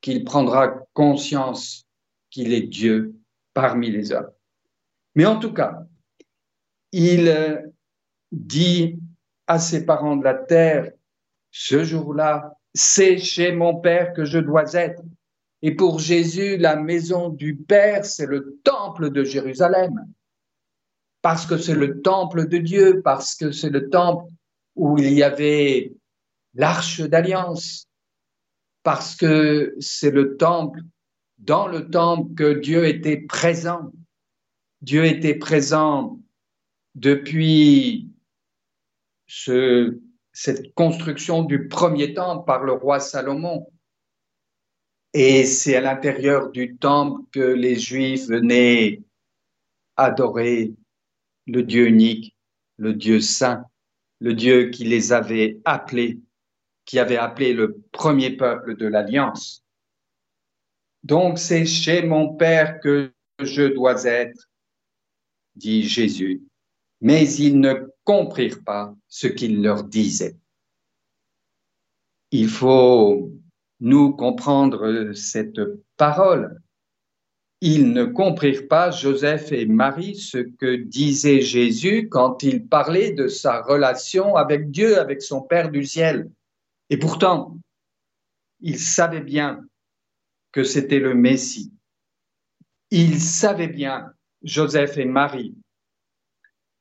qu'il 0.00 0.24
prendra 0.24 0.68
conscience 0.92 1.86
qu'il 2.30 2.52
est 2.52 2.68
Dieu 2.68 3.16
parmi 3.54 3.90
les 3.90 4.12
hommes. 4.12 4.30
Mais 5.14 5.26
en 5.26 5.38
tout 5.38 5.52
cas, 5.52 5.82
il 6.92 7.28
euh, 7.28 7.60
dit 8.32 8.98
à 9.46 9.58
ses 9.58 9.84
parents 9.84 10.16
de 10.16 10.24
la 10.24 10.34
terre, 10.34 10.90
ce 11.50 11.84
jour-là, 11.84 12.54
c'est 12.74 13.18
chez 13.18 13.52
mon 13.52 13.80
Père 13.80 14.12
que 14.12 14.24
je 14.24 14.38
dois 14.38 14.74
être. 14.74 15.02
Et 15.62 15.74
pour 15.74 15.98
Jésus, 15.98 16.56
la 16.56 16.76
maison 16.76 17.30
du 17.30 17.56
Père, 17.56 18.04
c'est 18.04 18.26
le 18.26 18.60
temple 18.62 19.10
de 19.10 19.24
Jérusalem. 19.24 20.06
Parce 21.20 21.46
que 21.46 21.56
c'est 21.56 21.74
le 21.74 22.00
temple 22.00 22.46
de 22.46 22.58
Dieu, 22.58 23.02
parce 23.02 23.34
que 23.34 23.50
c'est 23.50 23.70
le 23.70 23.90
temple 23.90 24.30
où 24.76 24.98
il 24.98 25.12
y 25.12 25.24
avait 25.24 25.92
l'arche 26.54 27.00
d'alliance, 27.00 27.88
parce 28.84 29.16
que 29.16 29.74
c'est 29.80 30.12
le 30.12 30.36
temple, 30.36 30.80
dans 31.38 31.66
le 31.66 31.90
temple 31.90 32.34
que 32.34 32.52
Dieu 32.60 32.86
était 32.86 33.18
présent. 33.18 33.90
Dieu 34.82 35.04
était 35.04 35.34
présent 35.34 36.20
depuis 36.94 38.10
cette 39.26 40.74
construction 40.74 41.42
du 41.42 41.68
premier 41.68 42.14
temple 42.14 42.44
par 42.46 42.62
le 42.62 42.72
roi 42.72 43.00
Salomon. 43.00 43.66
Et 45.14 45.44
c'est 45.44 45.76
à 45.76 45.80
l'intérieur 45.80 46.50
du 46.50 46.76
temple 46.76 47.22
que 47.32 47.40
les 47.40 47.76
Juifs 47.76 48.26
venaient 48.28 49.02
adorer 49.96 50.74
le 51.46 51.62
Dieu 51.62 51.86
unique, 51.86 52.36
le 52.76 52.94
Dieu 52.94 53.20
saint, 53.20 53.64
le 54.20 54.34
Dieu 54.34 54.70
qui 54.70 54.84
les 54.84 55.12
avait 55.12 55.60
appelés, 55.64 56.20
qui 56.84 56.98
avait 56.98 57.16
appelé 57.16 57.52
le 57.52 57.80
premier 57.90 58.36
peuple 58.36 58.76
de 58.76 58.86
l'Alliance. 58.86 59.64
Donc 61.02 61.38
c'est 61.38 61.66
chez 61.66 62.02
mon 62.02 62.34
Père 62.34 62.80
que 62.80 63.12
je 63.40 63.62
dois 63.62 64.04
être 64.04 64.47
dit 65.58 65.82
Jésus, 65.82 66.42
mais 67.00 67.30
ils 67.34 67.60
ne 67.60 67.90
comprirent 68.04 68.62
pas 68.64 68.94
ce 69.08 69.26
qu'il 69.26 69.62
leur 69.62 69.84
disait. 69.84 70.36
Il 72.30 72.48
faut 72.48 73.32
nous 73.80 74.12
comprendre 74.12 75.12
cette 75.12 75.60
parole. 75.96 76.60
Ils 77.60 77.92
ne 77.92 78.04
comprirent 78.04 78.68
pas, 78.68 78.90
Joseph 78.90 79.50
et 79.50 79.66
Marie, 79.66 80.14
ce 80.14 80.38
que 80.38 80.76
disait 80.76 81.40
Jésus 81.40 82.08
quand 82.08 82.42
il 82.42 82.66
parlait 82.66 83.12
de 83.12 83.26
sa 83.26 83.62
relation 83.62 84.36
avec 84.36 84.70
Dieu, 84.70 84.98
avec 84.98 85.22
son 85.22 85.42
Père 85.42 85.70
du 85.70 85.84
ciel. 85.84 86.30
Et 86.90 86.98
pourtant, 86.98 87.58
ils 88.60 88.78
savaient 88.78 89.20
bien 89.20 89.64
que 90.52 90.64
c'était 90.64 91.00
le 91.00 91.14
Messie. 91.14 91.72
Ils 92.90 93.20
savaient 93.20 93.68
bien 93.68 94.12
Joseph 94.42 94.96
et 94.98 95.04
Marie, 95.04 95.54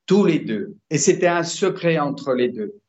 tous 0.06 0.26
les 0.26 0.40
deux, 0.40 0.78
et 0.90 0.98
c'était 0.98 1.28
un 1.28 1.44
secret 1.44 2.00
entre 2.00 2.34
les 2.34 2.50
deux, 2.50 2.80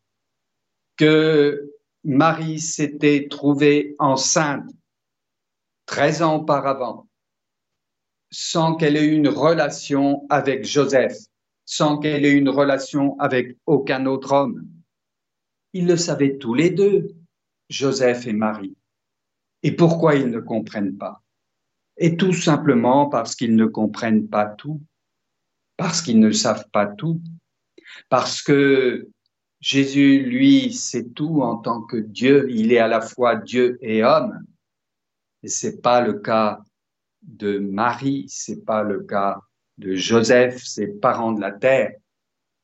que 0.96 1.72
Marie 2.04 2.60
s'était 2.60 3.28
trouvée 3.28 3.94
enceinte 3.98 4.70
13 5.86 6.22
ans 6.22 6.36
auparavant, 6.36 7.08
sans 8.30 8.76
qu'elle 8.76 8.96
ait 8.96 9.06
eu 9.06 9.14
une 9.14 9.28
relation 9.28 10.26
avec 10.28 10.64
Joseph, 10.64 11.16
sans 11.64 11.98
qu'elle 11.98 12.24
ait 12.24 12.32
eu 12.32 12.38
une 12.38 12.50
relation 12.50 13.18
avec 13.18 13.56
aucun 13.66 14.06
autre 14.06 14.32
homme. 14.32 14.68
Ils 15.72 15.86
le 15.86 15.96
savaient 15.96 16.36
tous 16.38 16.54
les 16.54 16.70
deux, 16.70 17.14
Joseph 17.68 18.26
et 18.26 18.32
Marie. 18.32 18.76
Et 19.62 19.72
pourquoi 19.72 20.14
ils 20.14 20.28
ne 20.28 20.40
comprennent 20.40 20.96
pas? 20.96 21.22
Et 21.98 22.16
tout 22.16 22.32
simplement 22.32 23.06
parce 23.06 23.34
qu'ils 23.34 23.56
ne 23.56 23.66
comprennent 23.66 24.28
pas 24.28 24.46
tout, 24.46 24.80
parce 25.76 26.00
qu'ils 26.00 26.20
ne 26.20 26.30
savent 26.30 26.68
pas 26.72 26.86
tout, 26.86 27.20
parce 28.08 28.42
que 28.42 29.08
Jésus, 29.60 30.20
lui, 30.20 30.72
sait 30.72 31.08
tout 31.08 31.42
en 31.42 31.56
tant 31.56 31.82
que 31.82 31.96
Dieu, 31.96 32.46
il 32.50 32.72
est 32.72 32.78
à 32.78 32.86
la 32.86 33.00
fois 33.00 33.34
Dieu 33.36 33.78
et 33.82 34.04
homme. 34.04 34.44
Et 35.42 35.48
c'est 35.48 35.80
pas 35.80 36.00
le 36.00 36.14
cas 36.14 36.60
de 37.22 37.58
Marie, 37.58 38.26
c'est 38.28 38.64
pas 38.64 38.82
le 38.82 39.00
cas 39.00 39.40
de 39.78 39.94
Joseph, 39.94 40.62
ses 40.64 40.86
parents 40.86 41.32
de 41.32 41.40
la 41.40 41.52
terre. 41.52 41.92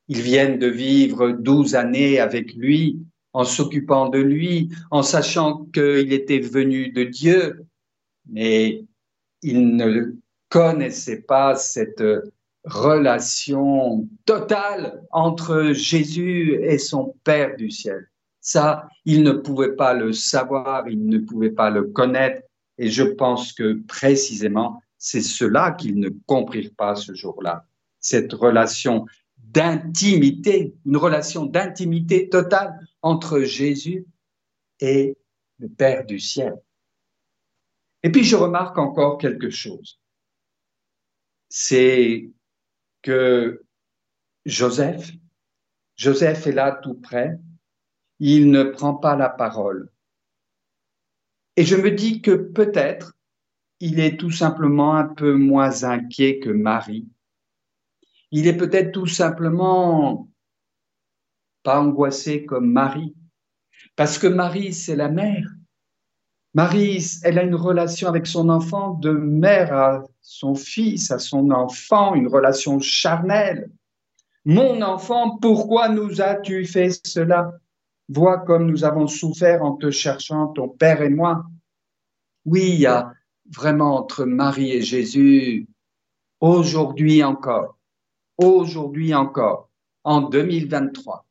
Ils 0.07 0.21
viennent 0.21 0.59
de 0.59 0.69
vivre 0.69 1.31
douze 1.31 1.75
années 1.75 2.21
avec 2.21 2.55
lui, 2.55 3.01
en 3.33 3.45
s'occupant 3.45 4.09
de 4.09 4.19
lui, 4.19 4.71
en 4.93 5.03
sachant 5.03 5.65
qu'il 5.67 6.13
était 6.13 6.41
venu 6.41 6.91
de 6.91 7.03
Dieu, 7.03 7.67
mais 8.27 8.85
il 9.45 9.77
ne 9.77 10.15
connaissait 10.49 11.21
pas 11.21 11.55
cette 11.55 12.03
relation 12.65 14.09
totale 14.25 15.03
entre 15.11 15.73
Jésus 15.73 16.59
et 16.63 16.79
son 16.79 17.15
Père 17.25 17.57
du 17.57 17.71
ciel. 17.71 18.09
Ça, 18.41 18.89
il 19.05 19.23
ne 19.23 19.33
pouvait 19.33 19.77
pas 19.77 19.93
le 19.93 20.13
savoir, 20.13 20.89
il 20.89 21.07
ne 21.07 21.19
pouvait 21.19 21.51
pas 21.51 21.71
le 21.71 21.85
connaître. 21.85 22.43
Et 22.79 22.89
je 22.89 23.03
pense 23.03 23.53
que 23.53 23.75
précisément, 23.87 24.81
c'est 24.97 25.21
cela 25.21 25.73
qu'ils 25.73 25.99
ne 25.99 26.09
comprirent 26.27 26.75
pas 26.77 26.97
ce 26.97 27.15
jour-là. 27.15 27.67
Cette 28.01 28.33
relation 28.33 29.05
d'intimité, 29.37 30.75
une 30.87 30.97
relation 30.97 31.45
d'intimité 31.45 32.31
totale 32.31 32.79
entre 33.03 33.41
Jésus 33.41 34.07
et 34.81 35.19
le 35.59 35.69
Père 35.69 36.07
du 36.07 36.19
ciel. 36.19 36.57
Et 38.05 38.13
puis 38.13 38.23
je 38.23 38.37
remarque 38.37 38.77
encore 38.77 39.17
quelque 39.17 39.49
chose. 39.49 39.99
C'est 41.49 42.31
que 43.01 43.65
Joseph, 44.45 45.11
Joseph 45.97 46.47
est 46.47 46.53
là 46.53 46.73
tout 46.73 46.95
près, 46.95 47.41
il 48.19 48.51
ne 48.51 48.63
prend 48.63 48.95
pas 48.95 49.17
la 49.17 49.31
parole. 49.31 49.91
Et 51.57 51.65
je 51.65 51.77
me 51.77 51.91
dis 51.91 52.21
que 52.21 52.33
peut-être 52.33 53.17
il 53.81 53.99
est 54.01 54.19
tout 54.19 54.31
simplement 54.31 54.97
un 54.97 55.07
peu 55.07 55.35
moins 55.35 55.85
inquiet 55.85 56.41
que 56.41 56.51
Marie. 56.51 57.09
Il 58.31 58.47
est 58.47 58.57
peut-être 58.57 58.93
tout 58.93 59.07
simplement 59.07 60.29
pas 61.63 61.81
angoissé 61.81 62.45
comme 62.45 62.71
Marie. 62.71 63.15
Parce 63.97 64.19
que 64.19 64.27
Marie, 64.27 64.75
c'est 64.75 64.97
la 64.97 65.09
mère. 65.09 65.54
Marie, 66.55 67.05
elle 67.25 67.41
a 67.41 67.43
une 67.43 67.57
relation 67.57 68.09
avec 68.09 68.29
son 68.29 68.49
enfant 68.49 68.95
de 68.95 69.11
mère 69.11 69.73
à 69.73 70.05
son 70.21 70.55
fils, 70.55 71.11
à 71.11 71.19
son 71.19 71.51
enfant, 71.51 72.15
une 72.15 72.29
relation 72.29 72.79
charnelle. 72.79 73.71
Mon 74.45 74.81
enfant, 74.83 75.37
pourquoi 75.39 75.89
nous 75.89 76.21
as-tu 76.21 76.65
fait 76.65 76.91
cela? 77.05 77.59
Vois 78.09 78.39
comme 78.39 78.67
nous 78.67 78.85
avons 78.85 79.09
souffert 79.09 79.65
en 79.65 79.73
te 79.73 79.91
cherchant, 79.91 80.49
ton 80.49 80.69
Père 80.69 81.03
et 81.03 81.09
moi. 81.09 81.45
Oui, 82.45 82.71
il 82.75 82.81
y 82.81 82.87
a 82.87 83.13
vraiment 83.53 83.97
entre 83.97 84.25
Marie 84.25 84.71
et 84.71 84.83
Jésus, 84.83 85.67
aujourd'hui 86.41 87.25
encore, 87.25 87.77
aujourd'hui 88.39 89.13
encore, 89.15 89.71
en 90.05 90.21
2023, 90.21 91.27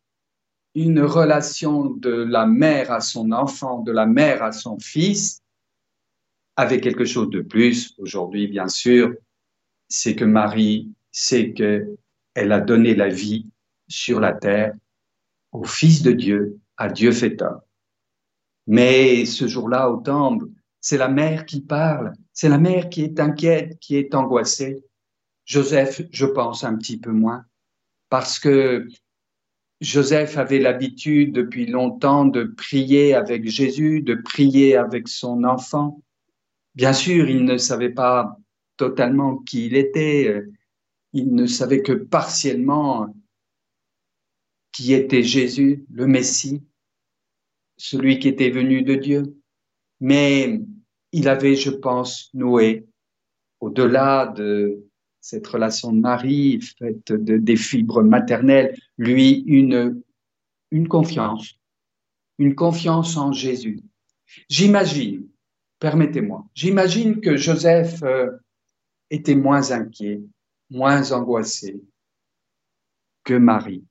une 0.75 1.01
relation 1.01 1.89
de 1.89 2.11
la 2.11 2.45
mère 2.45 2.91
à 2.91 2.99
son 2.99 3.31
enfant, 3.31 3.81
de 3.81 3.91
la 3.91 4.05
mère 4.05 4.43
à 4.43 4.51
son 4.51 4.79
fils, 4.79 5.41
avec 6.55 6.81
quelque 6.81 7.05
chose 7.05 7.29
de 7.29 7.41
plus 7.41 7.95
aujourd'hui, 7.97 8.47
bien 8.47 8.67
sûr, 8.67 9.13
c'est 9.87 10.15
que 10.15 10.25
Marie 10.25 10.91
sait 11.11 11.53
qu'elle 11.53 12.51
a 12.51 12.59
donné 12.59 12.95
la 12.95 13.09
vie 13.09 13.47
sur 13.87 14.19
la 14.19 14.33
terre 14.33 14.73
au 15.51 15.63
Fils 15.63 16.01
de 16.01 16.11
Dieu, 16.11 16.59
à 16.77 16.89
Dieu 16.89 17.11
fait 17.11 17.41
homme. 17.41 17.61
Mais 18.65 19.25
ce 19.25 19.47
jour-là, 19.47 19.91
au 19.91 19.97
temple, 19.97 20.47
c'est 20.79 20.97
la 20.97 21.09
mère 21.09 21.45
qui 21.45 21.61
parle, 21.61 22.13
c'est 22.33 22.49
la 22.49 22.57
mère 22.57 22.89
qui 22.89 23.03
est 23.03 23.19
inquiète, 23.19 23.77
qui 23.79 23.95
est 23.95 24.15
angoissée. 24.15 24.83
Joseph, 25.45 26.01
je 26.11 26.25
pense 26.25 26.63
un 26.63 26.75
petit 26.75 26.97
peu 26.97 27.11
moins, 27.11 27.45
parce 28.09 28.39
que 28.39 28.87
Joseph 29.83 30.37
avait 30.37 30.59
l'habitude 30.59 31.33
depuis 31.33 31.65
longtemps 31.65 32.23
de 32.23 32.45
prier 32.45 33.13
avec 33.13 33.49
Jésus, 33.49 34.01
de 34.01 34.15
prier 34.15 34.77
avec 34.77 35.09
son 35.09 35.43
enfant. 35.43 36.01
Bien 36.73 36.93
sûr, 36.93 37.29
il 37.29 37.43
ne 37.43 37.57
savait 37.57 37.89
pas 37.89 38.37
totalement 38.77 39.37
qui 39.39 39.65
il 39.65 39.75
était, 39.75 40.41
il 41.11 41.35
ne 41.35 41.45
savait 41.45 41.81
que 41.81 41.91
partiellement 41.91 43.13
qui 44.71 44.93
était 44.93 45.21
Jésus, 45.21 45.85
le 45.91 46.07
Messie, 46.07 46.63
celui 47.75 48.19
qui 48.19 48.29
était 48.29 48.51
venu 48.51 48.83
de 48.83 48.95
Dieu. 48.95 49.37
Mais 49.99 50.61
il 51.11 51.27
avait, 51.27 51.55
je 51.55 51.69
pense, 51.69 52.29
noué, 52.33 52.87
au-delà 53.59 54.27
de 54.27 54.87
cette 55.23 55.47
relation 55.47 55.93
de 55.93 56.01
Marie 56.01 56.59
faite 56.59 57.13
de, 57.13 57.37
des 57.37 57.55
fibres 57.55 58.03
maternelles, 58.03 58.77
lui, 58.97 59.45
une, 59.47 60.03
une 60.69 60.89
confiance, 60.89 61.57
une 62.39 62.55
confiance 62.55 63.15
en 63.15 63.31
Jésus. 63.31 63.79
J'imagine, 64.49 65.25
permettez-moi, 65.79 66.45
j'imagine 66.53 67.21
que 67.21 67.37
Joseph 67.37 68.03
euh, 68.03 68.31
était 69.09 69.35
moins 69.35 69.71
inquiet, 69.71 70.21
moins 70.69 71.13
angoissé 71.13 71.81
que 73.23 73.35
Marie, 73.35 73.85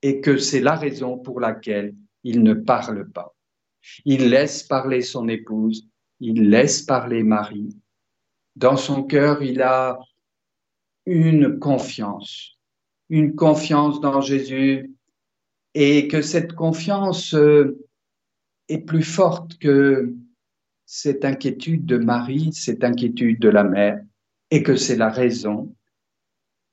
et 0.00 0.22
que 0.22 0.38
c'est 0.38 0.60
la 0.60 0.76
raison 0.76 1.18
pour 1.18 1.40
laquelle 1.40 1.94
il 2.24 2.42
ne 2.42 2.54
parle 2.54 3.06
pas. 3.10 3.36
Il 4.06 4.30
laisse 4.30 4.62
parler 4.62 5.02
son 5.02 5.28
épouse, 5.28 5.86
il 6.20 6.48
laisse 6.48 6.80
parler 6.80 7.22
Marie. 7.22 7.76
Dans 8.56 8.78
son 8.78 9.02
cœur, 9.02 9.42
il 9.42 9.60
a 9.60 9.98
une 11.10 11.58
confiance, 11.58 12.56
une 13.08 13.34
confiance 13.34 14.00
dans 14.00 14.20
Jésus 14.20 14.94
et 15.74 16.06
que 16.06 16.22
cette 16.22 16.52
confiance 16.52 17.34
euh, 17.34 17.84
est 18.68 18.78
plus 18.78 19.02
forte 19.02 19.58
que 19.58 20.14
cette 20.86 21.24
inquiétude 21.24 21.84
de 21.84 21.96
Marie, 21.96 22.52
cette 22.52 22.84
inquiétude 22.84 23.40
de 23.40 23.48
la 23.48 23.64
mère 23.64 24.00
et 24.52 24.62
que 24.62 24.76
c'est 24.76 24.94
la 24.94 25.08
raison 25.08 25.74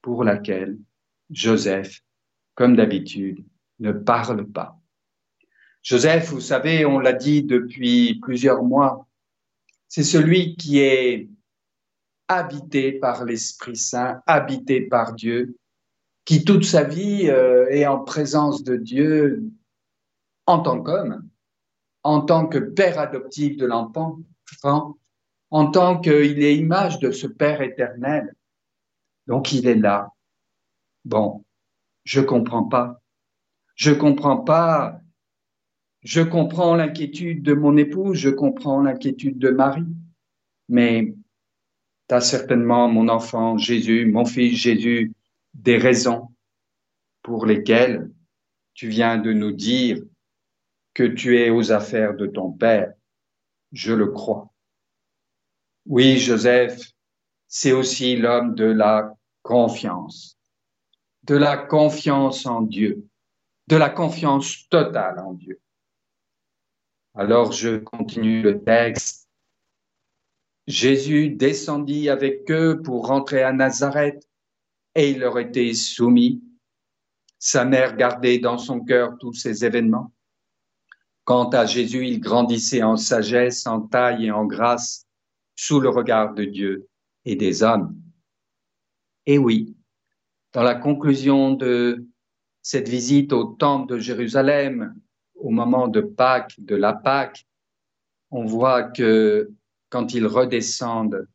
pour 0.04 0.24
laquelle 0.24 0.78
Joseph, 1.32 2.04
comme 2.54 2.76
d'habitude, 2.76 3.44
ne 3.80 3.92
parle 3.92 4.46
pas. 4.46 4.80
Joseph, 5.82 6.30
vous 6.30 6.42
savez, 6.42 6.86
on 6.86 7.00
l'a 7.00 7.14
dit 7.14 7.42
depuis 7.42 8.20
plusieurs 8.22 8.62
mois, 8.62 9.08
c'est 9.88 10.04
celui 10.04 10.56
qui 10.58 10.78
est 10.78 11.28
habité 12.28 12.92
par 12.94 13.26
l'Esprit 13.26 13.78
Saint, 13.78 14.22
habité 14.26 14.82
par 14.82 15.14
Dieu, 15.14 15.58
qui 16.26 16.44
toute 16.44 16.66
sa 16.66 16.84
vie 16.84 17.30
euh, 17.30 17.68
est 17.70 17.86
en 17.86 18.00
présence 18.00 18.64
de 18.64 18.76
Dieu 18.76 19.44
en 20.46 20.60
tant 20.60 20.82
qu'homme, 20.82 21.28
en 22.04 22.22
tant 22.22 22.48
que 22.48 22.58
père 22.58 23.00
adoptif 23.00 23.58
de 23.58 23.66
l'enfant, 23.66 24.20
en 25.52 25.72
tant 25.72 26.00
qu'il 26.00 26.44
est 26.44 26.58
image 26.58 27.00
de 27.00 27.12
ce 27.12 27.28
Père 27.28 27.62
éternel. 27.62 28.34
Donc 29.28 29.52
il 29.54 29.68
est 29.68 29.76
là. 29.76 30.10
Bon, 31.06 31.46
je 32.04 32.22
comprends 32.22 32.64
pas. 32.64 33.02
Je 33.76 33.92
comprends 33.92 34.38
pas. 34.38 35.00
Je 36.02 36.22
comprends 36.22 36.76
l'inquiétude 36.76 37.44
de 37.44 37.54
mon 37.54 37.76
épouse, 37.78 38.18
je 38.18 38.30
comprends 38.30 38.82
l'inquiétude 38.82 39.40
de 39.40 39.50
Marie, 39.50 39.96
mais 40.70 41.16
tu 42.08 42.16
as 42.16 42.22
certainement, 42.22 42.88
mon 42.88 43.10
enfant 43.10 43.58
Jésus, 43.58 44.06
mon 44.06 44.26
fils 44.26 44.58
Jésus, 44.58 45.14
des 45.54 45.78
raisons 45.78 46.30
pour 47.22 47.46
lesquelles 47.46 48.10
tu 48.74 48.88
viens 48.88 49.18
de 49.18 49.34
nous 49.34 49.52
dire 49.52 50.02
que 50.94 51.04
tu 51.04 51.40
es 51.40 51.50
aux 51.50 51.72
affaires 51.72 52.16
de 52.16 52.28
ton 52.28 52.52
Père. 52.52 52.94
Je 53.72 53.94
le 53.94 54.08
crois. 54.08 54.54
Oui, 55.86 56.18
Joseph, 56.18 56.80
c'est 57.48 57.72
aussi 57.72 58.18
l'homme 58.18 58.56
de 58.56 58.66
la 58.66 59.14
confiance, 59.42 60.38
de 61.24 61.36
la 61.36 61.58
confiance 61.58 62.46
en 62.46 62.62
Dieu, 62.62 63.08
de 63.68 63.76
la 63.76 63.90
confiance 63.90 64.68
totale 64.70 65.20
en 65.20 65.34
Dieu. 65.34 65.60
Alors 67.16 67.52
je 67.52 67.78
continue 67.78 68.42
le 68.42 68.64
texte 68.64 69.27
Jésus 70.68 71.30
descendit 71.30 72.10
avec 72.10 72.52
eux 72.52 72.82
pour 72.84 73.08
rentrer 73.08 73.42
à 73.42 73.54
Nazareth 73.54 74.28
et 74.96 75.12
il 75.12 75.20
leur 75.20 75.40
était 75.40 75.74
soumis. 75.74 76.44
Sa 77.40 77.64
mère 77.64 77.96
gardait 77.96 78.40
dans 78.40 78.58
son 78.58 78.82
cœur 78.82 79.18
tous 79.18 79.34
ces 79.34 79.64
événements. 79.64 80.12
Quant 81.24 81.50
à 81.50 81.66
Jésus, 81.66 82.08
il 82.08 82.20
grandissait 82.20 82.84
en 82.84 82.98
sagesse, 82.98 83.66
en 83.66 83.82
taille 83.82 84.26
et 84.26 84.32
en 84.32 84.46
grâce 84.46 85.06
sous 85.56 85.80
le 85.80 85.90
regard 85.90 86.34
de 86.34 86.46
Dieu 86.46 86.88
et 87.26 87.36
des 87.36 87.64
hommes. 87.64 87.96
Et 89.26 89.38
oui, 89.38 89.76
dans 90.54 90.64
la 90.64 90.76
conclusion 90.76 91.54
de 91.54 92.06
cette 92.62 92.90
visite 92.90 93.32
au 93.34 93.46
temple 93.46 93.94
de 93.94 94.00
Jérusalem, 94.00 94.96
au 95.36 95.50
moment 95.50 95.88
de 95.88 96.02
Pâques, 96.02 96.56
de 96.60 96.76
la 96.76 96.94
Pâque, 96.94 97.46
on 98.32 98.46
voit 98.46 98.84
que 98.84 99.52
quand 99.90 100.14
ils 100.14 100.26
redescendent 100.26 101.28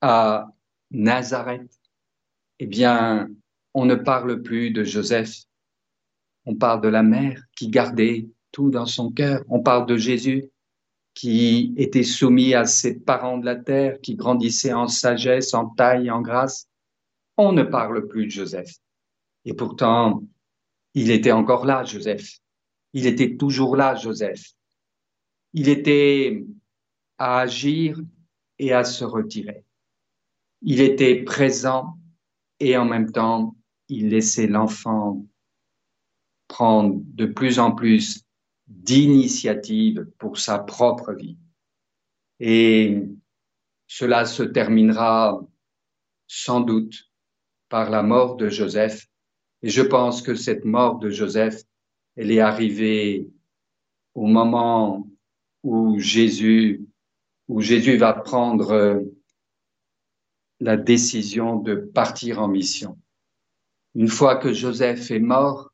à 0.00 0.48
Nazareth, 0.90 1.70
eh 2.58 2.66
bien, 2.66 3.28
on 3.74 3.84
ne 3.84 3.94
parle 3.94 4.42
plus 4.42 4.70
de 4.70 4.84
Joseph, 4.84 5.44
on 6.44 6.54
parle 6.54 6.80
de 6.80 6.88
la 6.88 7.02
mère 7.02 7.42
qui 7.56 7.68
gardait 7.68 8.28
tout 8.52 8.70
dans 8.70 8.86
son 8.86 9.10
cœur, 9.10 9.44
on 9.48 9.60
parle 9.60 9.86
de 9.86 9.96
Jésus 9.96 10.50
qui 11.16 11.72
était 11.78 12.02
soumis 12.02 12.54
à 12.54 12.66
ses 12.66 13.00
parents 13.00 13.38
de 13.38 13.46
la 13.46 13.56
terre, 13.56 13.98
qui 14.02 14.16
grandissait 14.16 14.74
en 14.74 14.86
sagesse, 14.86 15.54
en 15.54 15.70
taille, 15.70 16.10
en 16.10 16.20
grâce. 16.20 16.68
On 17.38 17.52
ne 17.52 17.62
parle 17.62 18.06
plus 18.06 18.26
de 18.26 18.30
Joseph. 18.30 18.70
Et 19.46 19.54
pourtant, 19.54 20.22
il 20.92 21.10
était 21.10 21.32
encore 21.32 21.64
là, 21.64 21.84
Joseph. 21.84 22.38
Il 22.92 23.06
était 23.06 23.36
toujours 23.36 23.76
là, 23.76 23.94
Joseph. 23.94 24.52
Il 25.54 25.70
était 25.70 26.44
à 27.18 27.40
agir 27.40 28.00
et 28.58 28.72
à 28.72 28.84
se 28.84 29.04
retirer. 29.04 29.64
Il 30.62 30.80
était 30.80 31.22
présent 31.22 31.98
et 32.60 32.76
en 32.76 32.84
même 32.84 33.12
temps, 33.12 33.56
il 33.88 34.08
laissait 34.08 34.46
l'enfant 34.46 35.24
prendre 36.48 37.00
de 37.04 37.26
plus 37.26 37.58
en 37.58 37.72
plus 37.72 38.24
d'initiative 38.66 40.06
pour 40.18 40.38
sa 40.38 40.58
propre 40.58 41.12
vie. 41.12 41.36
Et 42.40 43.02
cela 43.86 44.24
se 44.24 44.42
terminera 44.42 45.40
sans 46.26 46.60
doute 46.60 47.10
par 47.68 47.90
la 47.90 48.02
mort 48.02 48.36
de 48.36 48.48
Joseph. 48.48 49.06
Et 49.62 49.68
je 49.68 49.82
pense 49.82 50.22
que 50.22 50.34
cette 50.34 50.64
mort 50.64 50.98
de 50.98 51.10
Joseph, 51.10 51.62
elle 52.16 52.30
est 52.30 52.40
arrivée 52.40 53.28
au 54.14 54.26
moment 54.26 55.08
où 55.62 55.98
Jésus, 55.98 56.85
où 57.48 57.60
Jésus 57.60 57.96
va 57.96 58.12
prendre 58.12 59.02
la 60.60 60.76
décision 60.76 61.56
de 61.56 61.74
partir 61.74 62.40
en 62.40 62.48
mission. 62.48 62.98
Une 63.94 64.08
fois 64.08 64.36
que 64.36 64.52
Joseph 64.52 65.10
est 65.10 65.18
mort, 65.20 65.72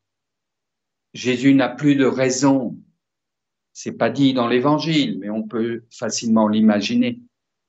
Jésus 1.15 1.55
n'a 1.55 1.69
plus 1.69 1.97
de 1.97 2.05
raison. 2.05 2.77
C'est 3.73 3.93
pas 3.93 4.11
dit 4.11 4.35
dans 4.35 4.49
l'évangile, 4.49 5.19
mais 5.19 5.31
on 5.31 5.43
peut 5.43 5.85
facilement 5.91 6.49
l'imaginer. 6.49 7.21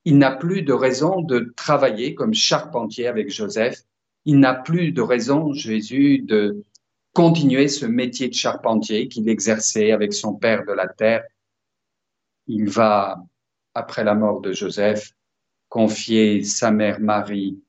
Il 0.05 0.17
n'a 0.17 0.31
plus 0.31 0.63
de 0.63 0.73
raison 0.73 1.21
de 1.21 1.53
travailler 1.55 2.13
comme 2.13 2.33
charpentier 2.33 3.07
avec 3.07 3.29
Joseph. 3.29 3.83
Il 4.25 4.39
n'a 4.39 4.53
plus 4.53 4.91
de 4.91 5.01
raison, 5.01 5.53
Jésus, 5.53 6.19
de 6.19 6.63
continuer 7.13 7.67
ce 7.67 7.85
métier 7.85 8.27
de 8.27 8.33
charpentier 8.33 9.07
qu'il 9.07 9.29
exerçait 9.29 9.91
avec 9.91 10.13
son 10.13 10.33
père 10.33 10.65
de 10.65 10.73
la 10.73 10.87
terre. 10.87 11.23
Il 12.47 12.69
va, 12.69 13.23
après 13.73 14.03
la 14.03 14.15
mort 14.15 14.41
de 14.41 14.51
Joseph, 14.51 15.11
confier 15.69 16.43
sa 16.43 16.71
mère 16.71 16.99
Marie 16.99 17.59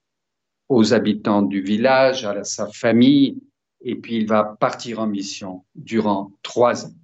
aux 0.69 0.95
habitants 0.95 1.43
du 1.43 1.61
village, 1.61 2.25
à 2.25 2.45
sa 2.45 2.67
famille, 2.69 3.39
et 3.81 3.97
puis 3.97 4.17
il 4.17 4.27
va 4.27 4.57
partir 4.59 5.01
en 5.01 5.07
mission 5.07 5.65
durant 5.75 6.33
trois 6.43 6.87
ans. 6.87 6.95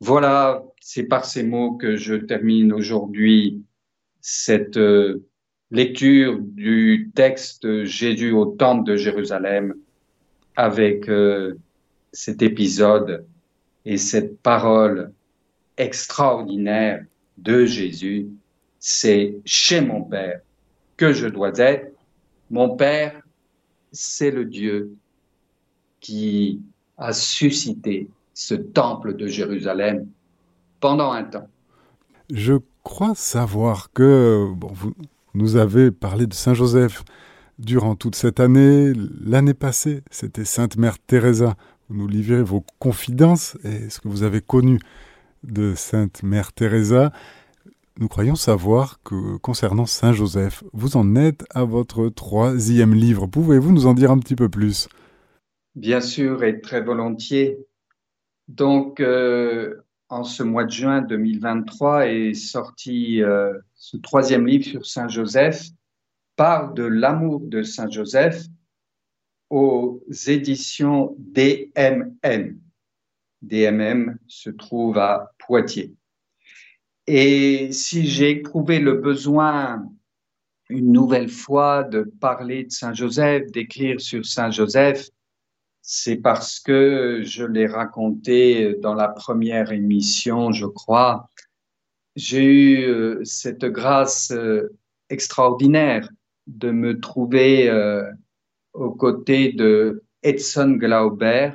Voilà, 0.00 0.62
c'est 0.80 1.04
par 1.04 1.24
ces 1.24 1.42
mots 1.42 1.76
que 1.76 1.96
je 1.96 2.14
termine 2.14 2.72
aujourd'hui 2.72 3.62
cette 4.20 4.76
euh, 4.76 5.26
lecture 5.70 6.38
du 6.40 7.10
texte 7.14 7.84
Jésus 7.84 8.32
au 8.32 8.46
temple 8.46 8.84
de 8.84 8.96
Jérusalem 8.96 9.74
avec 10.56 11.08
euh, 11.08 11.58
cet 12.12 12.42
épisode 12.42 13.26
et 13.84 13.96
cette 13.96 14.40
parole 14.40 15.12
extraordinaire 15.76 17.04
de 17.38 17.64
Jésus. 17.64 18.28
C'est 18.78 19.36
chez 19.44 19.80
mon 19.80 20.02
Père 20.02 20.40
que 20.96 21.12
je 21.12 21.26
dois 21.26 21.56
être. 21.58 21.92
Mon 22.50 22.76
Père, 22.76 23.20
c'est 23.92 24.30
le 24.30 24.44
Dieu 24.44 24.94
qui 26.00 26.60
a 26.96 27.12
suscité 27.12 28.08
ce 28.34 28.54
temple 28.54 29.16
de 29.16 29.26
Jérusalem 29.26 30.06
pendant 30.80 31.12
un 31.12 31.24
temps. 31.24 31.48
Je 32.30 32.54
crois 32.82 33.14
savoir 33.14 33.90
que 33.92 34.46
vous 34.60 34.92
nous 35.34 35.56
avez 35.56 35.90
parlé 35.90 36.26
de 36.26 36.34
Saint 36.34 36.54
Joseph 36.54 37.04
durant 37.58 37.96
toute 37.96 38.14
cette 38.14 38.40
année. 38.40 38.92
L'année 39.20 39.54
passée, 39.54 40.02
c'était 40.10 40.44
Sainte 40.44 40.76
Mère 40.76 40.98
Teresa. 40.98 41.56
Vous 41.88 41.96
nous 41.96 42.08
livrez 42.08 42.42
vos 42.42 42.64
confidences 42.78 43.56
et 43.64 43.88
ce 43.90 44.00
que 44.00 44.08
vous 44.08 44.22
avez 44.22 44.40
connu 44.40 44.78
de 45.42 45.74
Sainte 45.74 46.22
Mère 46.22 46.52
Teresa. 46.52 47.12
Nous 47.98 48.08
croyons 48.08 48.36
savoir 48.36 49.00
que 49.02 49.36
concernant 49.38 49.86
Saint 49.86 50.12
Joseph, 50.12 50.62
vous 50.72 50.96
en 50.96 51.16
êtes 51.16 51.44
à 51.50 51.64
votre 51.64 52.08
troisième 52.08 52.94
livre. 52.94 53.26
Pouvez-vous 53.26 53.72
nous 53.72 53.86
en 53.86 53.94
dire 53.94 54.10
un 54.10 54.18
petit 54.18 54.36
peu 54.36 54.48
plus? 54.48 54.88
Bien 55.74 56.00
sûr 56.00 56.44
et 56.44 56.60
très 56.60 56.80
volontiers. 56.80 57.58
Donc, 58.46 59.00
euh, 59.00 59.82
en 60.08 60.24
ce 60.24 60.42
mois 60.42 60.64
de 60.64 60.70
juin 60.70 61.02
2023 61.02 62.08
est 62.08 62.34
sorti 62.34 63.22
euh, 63.22 63.52
ce 63.74 63.96
troisième 63.96 64.46
livre 64.46 64.64
sur 64.64 64.86
Saint 64.86 65.08
Joseph, 65.08 65.68
parle 66.36 66.74
de 66.74 66.84
l'amour 66.84 67.40
de 67.40 67.62
Saint 67.62 67.90
Joseph 67.90 68.44
aux 69.50 70.02
éditions 70.26 71.16
DMM. 71.18 72.58
DMM 73.42 74.18
se 74.26 74.50
trouve 74.50 74.98
à 74.98 75.32
Poitiers. 75.38 75.94
Et 77.06 77.72
si 77.72 78.06
j'ai 78.06 78.30
éprouvé 78.30 78.80
le 78.80 78.94
besoin 78.94 79.82
une 80.68 80.92
nouvelle 80.92 81.30
fois 81.30 81.82
de 81.84 82.02
parler 82.02 82.64
de 82.64 82.70
Saint 82.70 82.92
Joseph, 82.92 83.50
d'écrire 83.50 84.00
sur 84.00 84.26
Saint 84.26 84.50
Joseph, 84.50 85.08
c'est 85.80 86.16
parce 86.16 86.60
que 86.60 87.22
je 87.24 87.44
l'ai 87.44 87.66
raconté 87.66 88.74
dans 88.74 88.92
la 88.94 89.08
première 89.08 89.72
émission, 89.72 90.52
je 90.52 90.66
crois. 90.66 91.30
J'ai 92.14 92.44
eu 92.44 92.84
euh, 92.84 93.24
cette 93.24 93.64
grâce 93.64 94.30
euh, 94.32 94.76
extraordinaire 95.08 96.10
de 96.46 96.70
me 96.70 97.00
trouver 97.00 97.70
euh, 97.70 98.04
aux 98.74 98.90
côtés 98.90 99.52
de 99.52 100.04
Edson 100.22 100.72
Glauber 100.72 101.52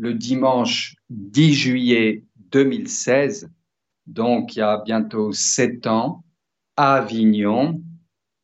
le 0.00 0.14
dimanche 0.14 0.96
10 1.10 1.52
juillet 1.52 2.24
2016, 2.52 3.50
donc 4.06 4.56
il 4.56 4.60
y 4.60 4.62
a 4.62 4.78
bientôt 4.78 5.32
sept 5.32 5.86
ans, 5.86 6.24
à 6.76 6.94
Avignon, 6.94 7.82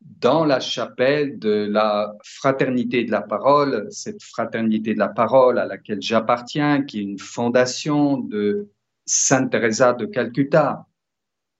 dans 0.01 0.45
la 0.45 0.61
chapelle 0.61 1.38
de 1.38 1.66
la 1.71 2.14
Fraternité 2.23 3.05
de 3.05 3.11
la 3.11 3.23
Parole, 3.23 3.87
cette 3.90 4.23
Fraternité 4.23 4.92
de 4.92 4.99
la 4.99 5.09
Parole 5.09 5.59
à 5.59 5.64
laquelle 5.64 6.03
j'appartiens, 6.03 6.83
qui 6.83 6.99
est 6.99 7.03
une 7.03 7.19
fondation 7.19 8.19
de 8.19 8.69
Sainte 9.07 9.51
Teresa 9.51 9.95
de 9.95 10.05
Calcutta, 10.05 10.87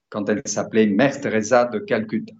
quand 0.09 0.29
elle 0.29 0.43
s'appelait 0.45 0.85
Mère 0.85 1.19
Teresa 1.19 1.65
de 1.65 1.79
Calcutta. 1.79 2.35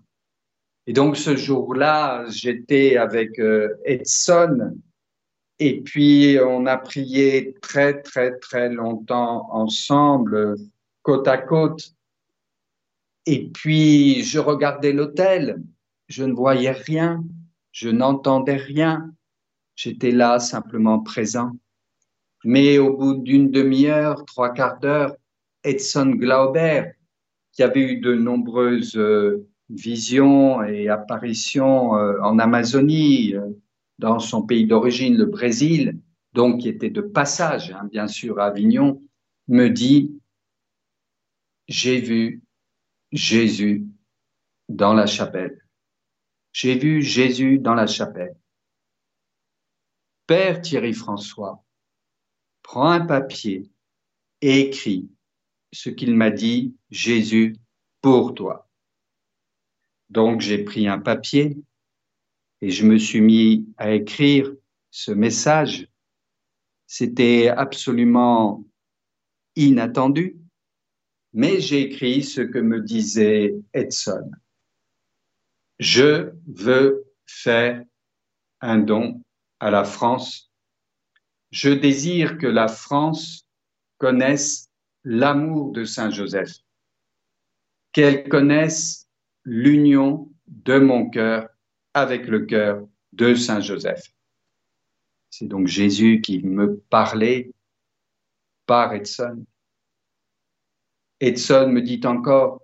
Et 0.86 0.94
donc 0.94 1.18
ce 1.18 1.36
jour-là, 1.36 2.26
j'étais 2.30 2.98
avec 2.98 3.40
euh, 3.40 3.76
Edson 3.84 4.78
et 5.60 5.82
puis 5.82 6.38
on 6.44 6.66
a 6.66 6.78
prié 6.78 7.56
très 7.62 8.02
très 8.02 8.38
très 8.40 8.70
longtemps 8.70 9.48
ensemble, 9.52 10.56
côte 11.02 11.28
à 11.28 11.38
côte. 11.38 11.94
Et 13.26 13.50
puis 13.50 14.24
je 14.24 14.40
regardais 14.40 14.94
l'hôtel 14.94 15.62
je 16.08 16.24
ne 16.24 16.34
voyais 16.34 16.72
rien, 16.72 17.24
je 17.72 17.90
n'entendais 17.90 18.56
rien, 18.56 19.14
j'étais 19.76 20.12
là 20.12 20.40
simplement 20.40 21.00
présent. 21.00 21.52
Mais 22.44 22.78
au 22.78 22.96
bout 22.96 23.16
d'une 23.16 23.52
demi-heure, 23.52 24.26
trois 24.26 24.54
quarts 24.54 24.80
d'heure, 24.80 25.16
Edson 25.64 26.12
Glauber, 26.12 26.92
qui 27.52 27.64
avait 27.64 27.82
eu 27.82 28.00
de 28.00 28.16
nombreuses 28.16 28.96
euh, 28.96 29.48
visions 29.70 30.64
et 30.64 30.88
apparitions 30.88 31.98
euh, 31.98 32.20
en 32.22 32.40
Amazonie, 32.40 33.36
euh, 33.36 33.50
dans 34.00 34.20
son 34.20 34.44
pays 34.44 34.66
d'origine, 34.66 35.18
le 35.18 35.26
Brésil, 35.26 36.00
donc 36.34 36.62
qui 36.62 36.70
était 36.70 36.90
de 36.90 37.02
passage, 37.02 37.72
hein, 37.72 37.88
bien 37.92 38.08
sûr, 38.08 38.40
à 38.40 38.46
Avignon, 38.46 39.02
me 39.48 39.70
dit, 39.70 40.20
j'ai 41.68 42.00
vu 42.00 42.44
Jésus 43.12 43.88
dans 44.70 44.94
la 44.94 45.06
chapelle. 45.06 45.66
J'ai 46.52 46.78
vu 46.78 47.02
Jésus 47.02 47.60
dans 47.60 47.74
la 47.74 47.88
chapelle. 47.88 48.36
Père 50.28 50.62
Thierry 50.62 50.94
François, 50.94 51.64
prends 52.62 52.90
un 52.90 53.06
papier 53.06 53.72
et 54.42 54.60
écris 54.62 55.10
ce 55.72 55.90
qu'il 55.90 56.16
m'a 56.16 56.32
dit, 56.32 56.76
Jésus, 56.90 57.56
pour 58.02 58.34
toi. 58.34 58.70
Donc 60.10 60.42
j'ai 60.42 60.64
pris 60.64 60.88
un 60.88 61.00
papier 61.00 61.58
et 62.62 62.70
je 62.70 62.86
me 62.86 62.98
suis 62.98 63.22
mis 63.22 63.68
à 63.78 63.92
écrire 63.92 64.52
ce 64.92 65.12
message. 65.12 65.88
C'était 66.86 67.50
absolument 67.50 68.66
inattendu, 69.56 70.38
mais 71.34 71.60
j'ai 71.60 71.82
écrit 71.82 72.24
ce 72.24 72.42
que 72.42 72.60
me 72.60 72.82
disait 72.82 73.56
Edson 73.74 74.32
je 75.80 76.32
veux 76.48 77.06
faire 77.26 77.84
un 78.62 78.80
don 78.80 79.24
à 79.60 79.70
la 79.70 79.84
France. 79.84 80.52
Je 81.52 81.70
désire 81.70 82.38
que 82.38 82.48
la 82.48 82.68
France 82.68 83.48
connaisse 83.98 84.70
l'amour 85.04 85.72
de 85.72 85.84
Saint 85.86 86.10
Joseph. 86.10 86.52
qu'elle 87.94 88.30
connaisse 88.30 89.08
l'union 89.44 90.32
de 90.46 90.78
mon 90.78 91.10
cœur 91.10 91.50
avec 92.00 92.28
le 92.28 92.46
cœur 92.46 92.88
de 93.14 93.34
Saint 93.36 93.62
Joseph. 93.62 94.14
C'est 95.30 95.48
donc 95.48 95.68
Jésus 95.68 96.22
qui 96.22 96.40
me 96.44 96.78
parlait 96.90 97.52
par 98.66 98.94
Edson. 98.94 99.46
Edson 101.20 101.70
me 101.70 101.82
dit 101.82 102.02
encore, 102.06 102.62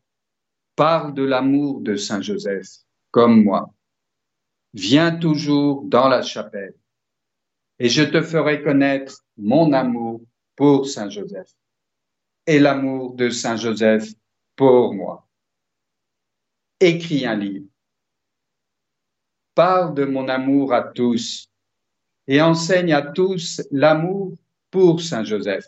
parle 0.76 1.14
de 1.14 1.24
l'amour 1.24 1.82
de 1.82 1.96
Saint 1.96 2.22
Joseph, 2.22 2.68
comme 3.12 3.44
moi. 3.44 3.74
Viens 4.74 5.16
toujours 5.16 5.84
dans 5.86 6.08
la 6.08 6.22
chapelle, 6.22 6.76
et 7.80 7.90
je 7.90 8.04
te 8.04 8.22
ferai 8.22 8.64
connaître 8.64 9.24
mon 9.38 9.74
amour 9.74 10.22
pour 10.56 10.88
Saint 10.88 11.10
Joseph 11.10 11.52
et 12.46 12.60
l'amour 12.60 13.16
de 13.16 13.30
Saint 13.30 13.56
Joseph 13.56 14.10
pour 14.56 14.94
moi. 14.94 15.28
Écris 16.80 17.26
un 17.26 17.36
livre. 17.36 17.66
Parle 19.56 19.94
de 19.94 20.06
mon 20.06 20.28
amour 20.30 20.74
à 20.74 20.82
tous 20.82 21.50
et 22.28 22.42
enseigne 22.42 22.94
à 22.94 23.02
tous 23.02 23.62
l'amour 23.72 24.36
pour 24.72 25.02
Saint 25.02 25.24
Joseph. 25.24 25.66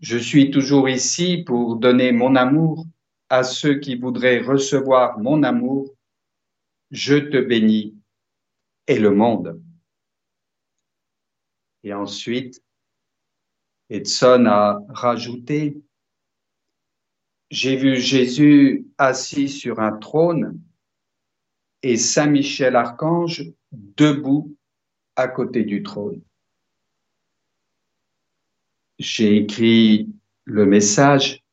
Je 0.00 0.16
suis 0.16 0.50
toujours 0.50 0.88
ici 0.88 1.42
pour 1.46 1.76
donner 1.76 2.12
mon 2.12 2.34
amour 2.34 2.86
à 3.28 3.42
ceux 3.42 3.78
qui 3.78 3.96
voudraient 3.96 4.40
recevoir 4.40 5.18
mon 5.18 5.42
amour. 5.42 5.94
Je 6.90 7.16
te 7.16 7.38
bénis 7.38 7.94
et 8.86 8.98
le 8.98 9.10
monde. 9.10 9.60
Et 11.82 11.92
ensuite, 11.92 12.62
Edson 13.90 14.46
a 14.46 14.80
rajouté, 14.88 15.80
j'ai 17.50 17.76
vu 17.76 17.96
Jésus 17.96 18.86
assis 18.98 19.48
sur 19.48 19.80
un 19.80 19.96
trône 19.96 20.60
et 21.88 21.96
Saint 21.98 22.26
Michel 22.26 22.74
Archange 22.74 23.44
debout 23.70 24.56
à 25.14 25.28
côté 25.28 25.62
du 25.62 25.84
trône. 25.84 26.20
J'ai 28.98 29.36
écrit 29.36 30.08
le 30.42 30.66
message 30.66 31.44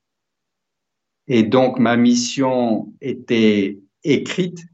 et 1.28 1.44
donc 1.44 1.78
ma 1.78 1.98
mission 1.98 2.92
était 3.00 3.78
écrite. 4.04 4.66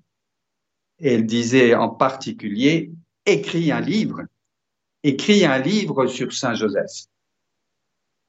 Elle 0.98 1.26
disait 1.26 1.76
en 1.76 1.90
particulier, 1.90 2.94
écris 3.26 3.74
un 3.74 3.82
livre, 3.82 4.22
écris 5.04 5.44
un 5.44 5.58
livre 5.58 6.08
sur 6.08 6.32
Saint 6.32 6.56
Joseph. 6.56 7.08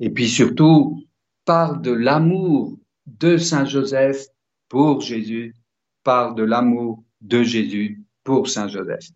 Et 0.00 0.10
puis 0.10 0.28
surtout, 0.28 1.06
parle 1.44 1.80
de 1.80 1.92
l'amour 1.92 2.76
de 3.06 3.36
Saint 3.36 3.66
Joseph 3.66 4.26
pour 4.68 5.00
Jésus, 5.00 5.54
parle 6.02 6.34
de 6.34 6.42
l'amour 6.42 7.04
de 7.20 7.42
Jésus 7.42 8.02
pour 8.24 8.48
Saint 8.48 8.68
Joseph. 8.68 9.10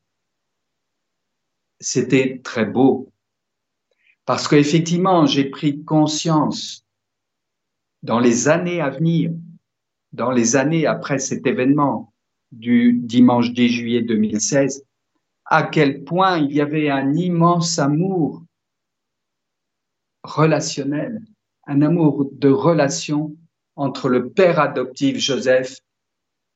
C'était 1.80 2.40
très 2.42 2.64
beau 2.64 3.12
parce 4.24 4.48
qu'effectivement, 4.48 5.26
j'ai 5.26 5.50
pris 5.50 5.84
conscience 5.84 6.84
dans 8.02 8.18
les 8.18 8.48
années 8.48 8.80
à 8.80 8.90
venir, 8.90 9.32
dans 10.12 10.30
les 10.30 10.56
années 10.56 10.86
après 10.86 11.18
cet 11.18 11.46
événement 11.46 12.12
du 12.52 12.94
dimanche 12.94 13.52
10 13.52 13.68
juillet 13.68 14.02
2016, 14.02 14.84
à 15.46 15.64
quel 15.64 16.04
point 16.04 16.38
il 16.38 16.52
y 16.52 16.60
avait 16.60 16.88
un 16.88 17.14
immense 17.14 17.78
amour 17.78 18.42
relationnel, 20.22 21.20
un 21.66 21.82
amour 21.82 22.30
de 22.32 22.48
relation 22.48 23.36
entre 23.76 24.08
le 24.08 24.30
père 24.30 24.58
adoptif 24.58 25.18
Joseph 25.18 25.78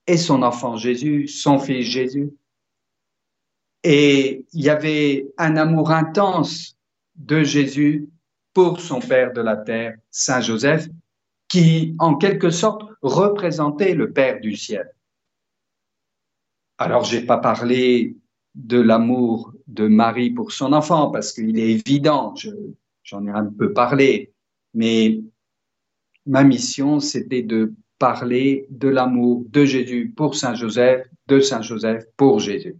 et 0.09 0.17
son 0.17 0.43
enfant 0.43 0.77
Jésus, 0.77 1.29
son 1.29 1.59
fils 1.59 1.87
Jésus. 1.87 2.31
Et 3.85 4.47
il 4.53 4.65
y 4.65 4.71
avait 4.71 5.29
un 5.37 5.57
amour 5.57 5.93
intense 5.93 6.77
de 7.15 7.45
Jésus 7.45 8.09
pour 8.55 8.81
son 8.81 9.01
père 9.01 9.33
de 9.33 9.43
la 9.43 9.57
terre, 9.57 9.97
Saint 10.11 10.41
Joseph, 10.41 10.89
qui 11.47 11.95
en 11.99 12.17
quelque 12.17 12.51
sorte 12.51 12.83
représentait 13.03 13.95
le 13.95 14.13
père 14.13 14.41
du 14.41 14.57
ciel. 14.57 14.91
Alors, 16.79 17.05
j'ai 17.05 17.25
pas 17.25 17.39
parlé 17.39 18.17
de 18.55 18.81
l'amour 18.81 19.53
de 19.67 19.87
Marie 19.87 20.31
pour 20.31 20.53
son 20.53 20.73
enfant 20.73 21.11
parce 21.11 21.33
qu'il 21.33 21.59
est 21.59 21.71
évident, 21.71 22.35
j'en 23.03 23.27
ai 23.27 23.31
un 23.31 23.45
peu 23.45 23.73
parlé, 23.73 24.33
mais 24.75 25.21
ma 26.25 26.45
mission, 26.45 26.99
c'était 26.99 27.43
de 27.43 27.75
parler 27.99 28.67
de 28.71 28.89
l'amour 28.89 29.45
de 29.49 29.65
Jésus 29.65 30.13
pour 30.17 30.35
Saint 30.35 30.55
Joseph, 30.55 31.07
de 31.27 31.41
Saint 31.41 31.63
Joseph 31.63 32.05
pour 32.17 32.39
Jésus. 32.39 32.77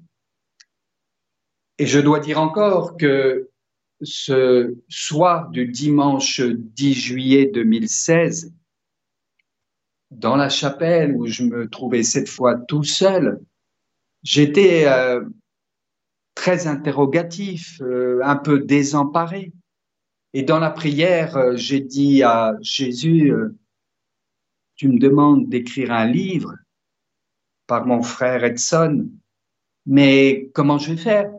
Et 1.79 1.87
je 1.87 2.01
dois 2.01 2.21
dire 2.21 2.41
encore 2.41 2.97
que 2.97 3.51
ce 4.03 4.77
soir 4.89 5.51
du 5.51 5.67
dimanche 5.67 6.41
10 6.41 6.95
juillet 6.95 7.47
2016, 7.47 8.53
dans 10.11 10.37
la 10.37 10.49
chapelle 10.49 11.15
où 11.15 11.27
je 11.27 11.43
me 11.43 11.69
trouvais 11.69 12.03
cette 12.03 12.29
fois 12.29 12.57
tout 12.57 12.85
seul, 12.85 13.41
j'étais 14.23 14.87
euh, 14.87 15.25
très 16.35 16.67
interrogatif, 16.67 17.81
euh, 17.83 18.21
un 18.23 18.37
peu 18.37 18.61
désemparé. 18.61 19.53
Et 20.33 20.43
dans 20.43 20.59
la 20.59 20.71
prière, 20.71 21.37
euh, 21.37 21.57
j'ai 21.57 21.81
dit 21.81 22.23
à 22.23 22.55
Jésus, 22.61 23.33
tu 24.79 24.89
me 24.89 24.99
demandes 24.99 25.49
d'écrire 25.49 25.93
un 25.93 26.07
livre 26.07 26.55
par 27.67 27.85
mon 27.85 28.01
frère 28.01 28.45
Edson, 28.45 29.11
mais 29.85 30.51
comment 30.55 30.79
je 30.79 30.93
vais 30.93 30.97
faire? 30.97 31.31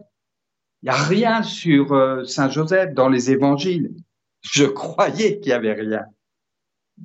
Il 0.84 0.86
n'y 0.86 0.90
a 0.90 1.04
rien 1.04 1.42
sur 1.42 1.94
euh, 1.94 2.26
Saint 2.26 2.50
Joseph 2.50 2.94
dans 2.94 3.10
les 3.10 3.32
évangiles. 3.32 3.92
Je 4.42 4.66
croyais 4.66 5.40
qu'il 5.40 5.48
n'y 5.48 5.54
avait 5.54 5.74
rien. 5.74 6.06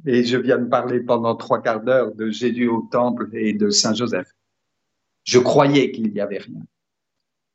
Et 0.07 0.25
je 0.25 0.37
viens 0.37 0.59
de 0.59 0.67
parler 0.67 1.01
pendant 1.01 1.37
trois 1.37 1.63
quarts 1.63 1.83
d'heure 1.83 2.15
de 2.15 2.31
Jésus 2.31 2.69
au 2.69 2.83
temple 2.91 3.29
et 3.33 3.53
de 3.53 3.71
Saint 3.71 3.95
Joseph. 3.95 4.29
Je 5.23 5.39
croyais 5.39 5.93
qu'il 5.93 6.13
n'y 6.13 6.21
avait 6.21 6.39
rien. 6.39 6.63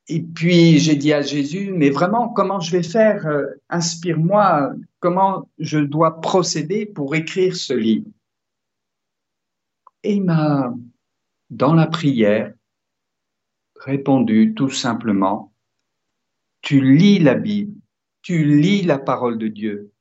Et 0.08 0.22
puis 0.22 0.80
j'ai 0.80 0.96
dit 0.96 1.13
à 1.13 1.22
Jésus, 1.22 1.72
mais 1.74 1.89
vraiment, 1.89 2.30
comment 2.30 2.62
je 2.62 2.72
vais 2.72 2.84
faire? 2.84 3.28
Euh, 3.28 3.46
Inspire-moi, 3.70 4.74
comment 5.00 5.50
je 5.60 5.80
dois 5.80 6.22
procéder 6.22 6.86
pour 6.86 7.13
écrire 7.13 7.56
ce 7.56 7.74
livre? 7.74 8.08
Et 10.04 10.16
il 10.16 10.24
m'a, 10.24 10.74
dans 11.50 11.74
la 11.74 11.88
prière, 11.88 12.54
répondu 13.76 14.54
tout 14.56 14.70
simplement, 14.70 15.54
tu 16.62 16.96
lis 16.96 17.20
la 17.20 17.36
Bible, 17.36 17.80
tu 18.22 18.44
lis 18.44 18.84
la 18.84 19.00
parole 19.00 19.38
de 19.38 19.48
Dieu, 19.48 19.92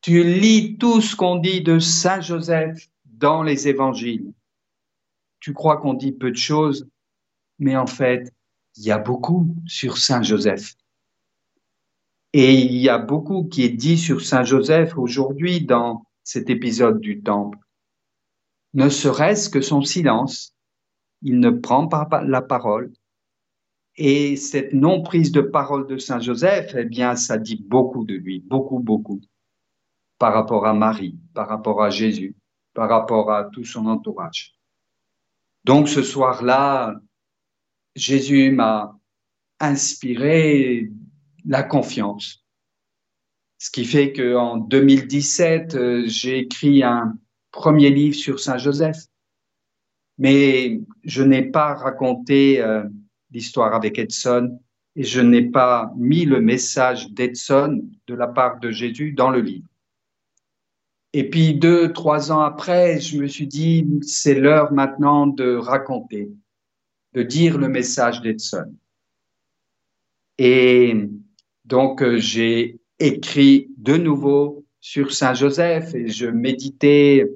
tu 0.00 0.24
lis 0.24 0.76
tout 0.78 1.00
ce 1.00 1.14
qu'on 1.14 1.36
dit 1.36 1.62
de 1.62 1.78
Saint 1.78 2.20
Joseph 2.20 2.88
dans 3.04 3.42
les 3.42 3.68
évangiles. 3.68 4.32
Tu 5.40 5.52
crois 5.52 5.76
qu'on 5.76 5.94
dit 5.94 6.12
peu 6.12 6.30
de 6.30 6.36
choses, 6.36 6.88
mais 7.58 7.76
en 7.76 7.86
fait, 7.86 8.32
il 8.76 8.84
y 8.84 8.90
a 8.90 8.98
beaucoup 8.98 9.54
sur 9.66 9.98
Saint 9.98 10.22
Joseph. 10.22 10.74
Et 12.32 12.54
il 12.54 12.76
y 12.76 12.88
a 12.88 12.98
beaucoup 12.98 13.44
qui 13.44 13.62
est 13.62 13.68
dit 13.68 13.98
sur 13.98 14.22
Saint 14.22 14.44
Joseph 14.44 14.96
aujourd'hui 14.96 15.60
dans 15.60 16.04
cet 16.24 16.48
épisode 16.48 17.00
du 17.00 17.22
Temple. 17.22 17.58
Ne 18.74 18.88
serait-ce 18.88 19.50
que 19.50 19.60
son 19.60 19.82
silence, 19.82 20.54
il 21.22 21.40
ne 21.40 21.50
prend 21.50 21.88
pas 21.88 22.08
la 22.26 22.42
parole. 22.42 22.92
Et 23.96 24.36
cette 24.36 24.72
non-prise 24.72 25.32
de 25.32 25.42
parole 25.42 25.86
de 25.86 25.98
Saint 25.98 26.20
Joseph, 26.20 26.74
eh 26.76 26.84
bien, 26.84 27.14
ça 27.14 27.36
dit 27.36 27.62
beaucoup 27.68 28.04
de 28.04 28.14
lui, 28.14 28.40
beaucoup, 28.40 28.78
beaucoup, 28.78 29.20
par 30.18 30.32
rapport 30.32 30.66
à 30.66 30.72
Marie, 30.72 31.18
par 31.34 31.48
rapport 31.48 31.82
à 31.82 31.90
Jésus, 31.90 32.34
par 32.72 32.88
rapport 32.88 33.30
à 33.30 33.44
tout 33.44 33.64
son 33.64 33.86
entourage. 33.86 34.54
Donc 35.64 35.88
ce 35.88 36.02
soir-là, 36.02 36.94
Jésus 37.94 38.50
m'a 38.50 38.98
inspiré 39.60 40.90
la 41.44 41.62
confiance. 41.62 42.44
Ce 43.58 43.70
qui 43.70 43.84
fait 43.84 44.12
qu'en 44.12 44.56
2017, 44.56 45.74
euh, 45.74 46.02
j'ai 46.06 46.38
écrit 46.38 46.82
un 46.82 47.16
premier 47.52 47.90
livre 47.90 48.16
sur 48.16 48.40
Saint 48.40 48.58
Joseph. 48.58 48.98
Mais 50.18 50.80
je 51.04 51.22
n'ai 51.22 51.42
pas 51.42 51.74
raconté 51.74 52.60
euh, 52.60 52.82
l'histoire 53.30 53.74
avec 53.74 53.98
Edson 53.98 54.58
et 54.96 55.04
je 55.04 55.20
n'ai 55.20 55.42
pas 55.42 55.92
mis 55.96 56.24
le 56.24 56.40
message 56.40 57.10
d'Edson 57.12 57.82
de 58.06 58.14
la 58.14 58.26
part 58.26 58.58
de 58.58 58.70
Jésus 58.70 59.12
dans 59.12 59.30
le 59.30 59.40
livre. 59.40 59.66
Et 61.14 61.28
puis 61.28 61.54
deux, 61.54 61.92
trois 61.92 62.32
ans 62.32 62.40
après, 62.40 63.00
je 63.00 63.18
me 63.18 63.26
suis 63.26 63.46
dit, 63.46 63.86
c'est 64.02 64.34
l'heure 64.34 64.72
maintenant 64.72 65.26
de 65.26 65.54
raconter 65.54 66.30
de 67.12 67.22
dire 67.22 67.58
le 67.58 67.68
message 67.68 68.22
d'Edson. 68.22 68.74
Et 70.38 70.94
donc, 71.64 72.02
euh, 72.02 72.18
j'ai 72.18 72.80
écrit 72.98 73.68
de 73.76 73.96
nouveau 73.96 74.64
sur 74.80 75.12
Saint 75.12 75.34
Joseph 75.34 75.94
et 75.94 76.08
je 76.08 76.26
méditais 76.26 77.26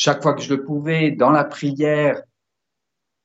chaque 0.00 0.22
fois 0.22 0.32
que 0.32 0.40
je 0.40 0.54
le 0.54 0.64
pouvais, 0.64 1.10
dans 1.10 1.30
la 1.30 1.44
prière 1.44 2.22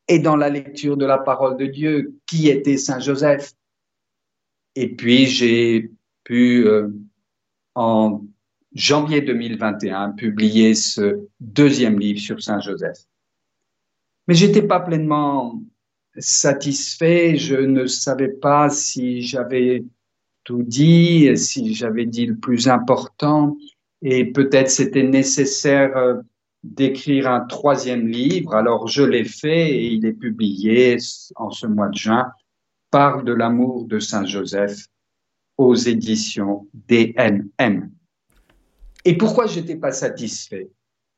et 0.09 0.19
dans 0.19 0.36
la 0.36 0.49
lecture 0.49 0.97
de 0.97 1.05
la 1.05 1.17
parole 1.17 1.55
de 1.55 1.67
Dieu, 1.67 2.19
qui 2.26 2.49
était 2.49 2.76
Saint 2.76 2.99
Joseph. 2.99 3.53
Et 4.76 4.93
puis 4.93 5.26
j'ai 5.26 5.89
pu, 6.26 6.67
euh, 6.67 6.89
en 7.76 8.26
janvier 8.73 9.21
2021, 9.21 10.11
publier 10.11 10.76
ce 10.76 11.26
deuxième 11.39 11.97
livre 11.97 12.19
sur 12.19 12.43
Saint 12.43 12.59
Joseph. 12.59 12.97
Mais 14.28 14.34
j'étais 14.34 14.61
pas 14.61 14.82
pleinement 14.82 15.61
satisfait. 16.17 17.38
Je 17.38 17.55
ne 17.55 17.86
savais 17.86 18.28
pas 18.28 18.69
si 18.69 19.21
j'avais 19.21 19.86
tout 20.43 20.61
dit, 20.61 21.38
si 21.38 21.73
j'avais 21.73 22.05
dit 22.05 22.26
le 22.26 22.36
plus 22.36 22.67
important. 22.67 23.55
Et 24.01 24.26
peut-être 24.26 24.69
c'était 24.69 25.03
nécessaire 25.03 25.95
euh, 25.95 26.15
d'écrire 26.66 27.30
un 27.30 27.41
troisième 27.41 28.07
livre. 28.07 28.55
Alors 28.55 28.88
je 28.88 29.03
l'ai 29.03 29.24
fait 29.24 29.70
et 29.72 29.88
il 29.88 30.05
est 30.05 30.13
publié 30.13 30.97
en 31.36 31.51
ce 31.51 31.68
mois 31.68 31.89
de 31.89 31.95
juin. 31.95 32.32
Parle 32.91 33.24
de 33.24 33.34
l'amour 33.34 33.86
de 33.86 33.99
Saint 33.99 34.26
Joseph 34.26 34.88
aux 35.57 35.76
éditions 35.76 36.68
DNM. 36.74 37.91
Et 39.05 39.18
pourquoi 39.18 39.45
j'étais 39.45 39.76
pas 39.76 39.91
satisfait? 39.91 40.70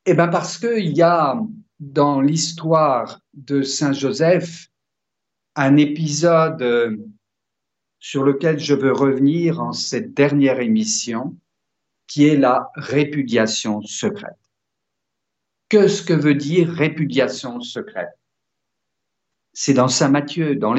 Eh 0.05 0.13
ben 0.13 0.27
parce 0.27 0.57
qu'il 0.57 0.95
y 0.95 1.01
a 1.01 1.39
dans 1.79 2.21
l'histoire 2.21 3.21
de 3.33 3.61
Saint 3.61 3.93
Joseph 3.93 4.67
un 5.55 5.77
épisode 5.77 6.61
euh, 6.61 6.97
sur 7.99 8.23
lequel 8.23 8.59
je 8.59 8.73
veux 8.73 8.91
revenir 8.91 9.59
en 9.61 9.73
cette 9.73 10.13
dernière 10.13 10.59
émission, 10.59 11.35
qui 12.05 12.27
est 12.27 12.37
la 12.37 12.69
répudiation 12.75 13.81
secrète. 13.81 14.46
Qu'est-ce 15.69 16.01
que 16.01 16.13
veut 16.13 16.35
dire 16.35 16.69
répudiation 16.69 17.59
secrète 17.61 18.17
C'est 19.53 19.73
dans 19.73 19.89
Saint 19.89 20.09
Matthieu, 20.09 20.55
dans 20.55 20.73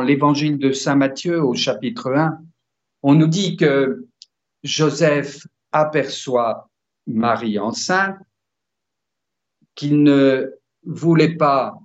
l'évangile 0.00 0.58
de 0.58 0.72
Saint 0.72 0.96
Matthieu 0.96 1.42
au 1.42 1.54
chapitre 1.54 2.12
1, 2.14 2.40
on 3.02 3.14
nous 3.14 3.26
dit 3.26 3.56
que 3.56 4.06
Joseph 4.62 5.46
aperçoit 5.72 6.70
Marie 7.06 7.58
enceinte, 7.58 8.16
qu'il 9.74 10.02
ne 10.02 10.52
voulait 10.84 11.36
pas 11.36 11.78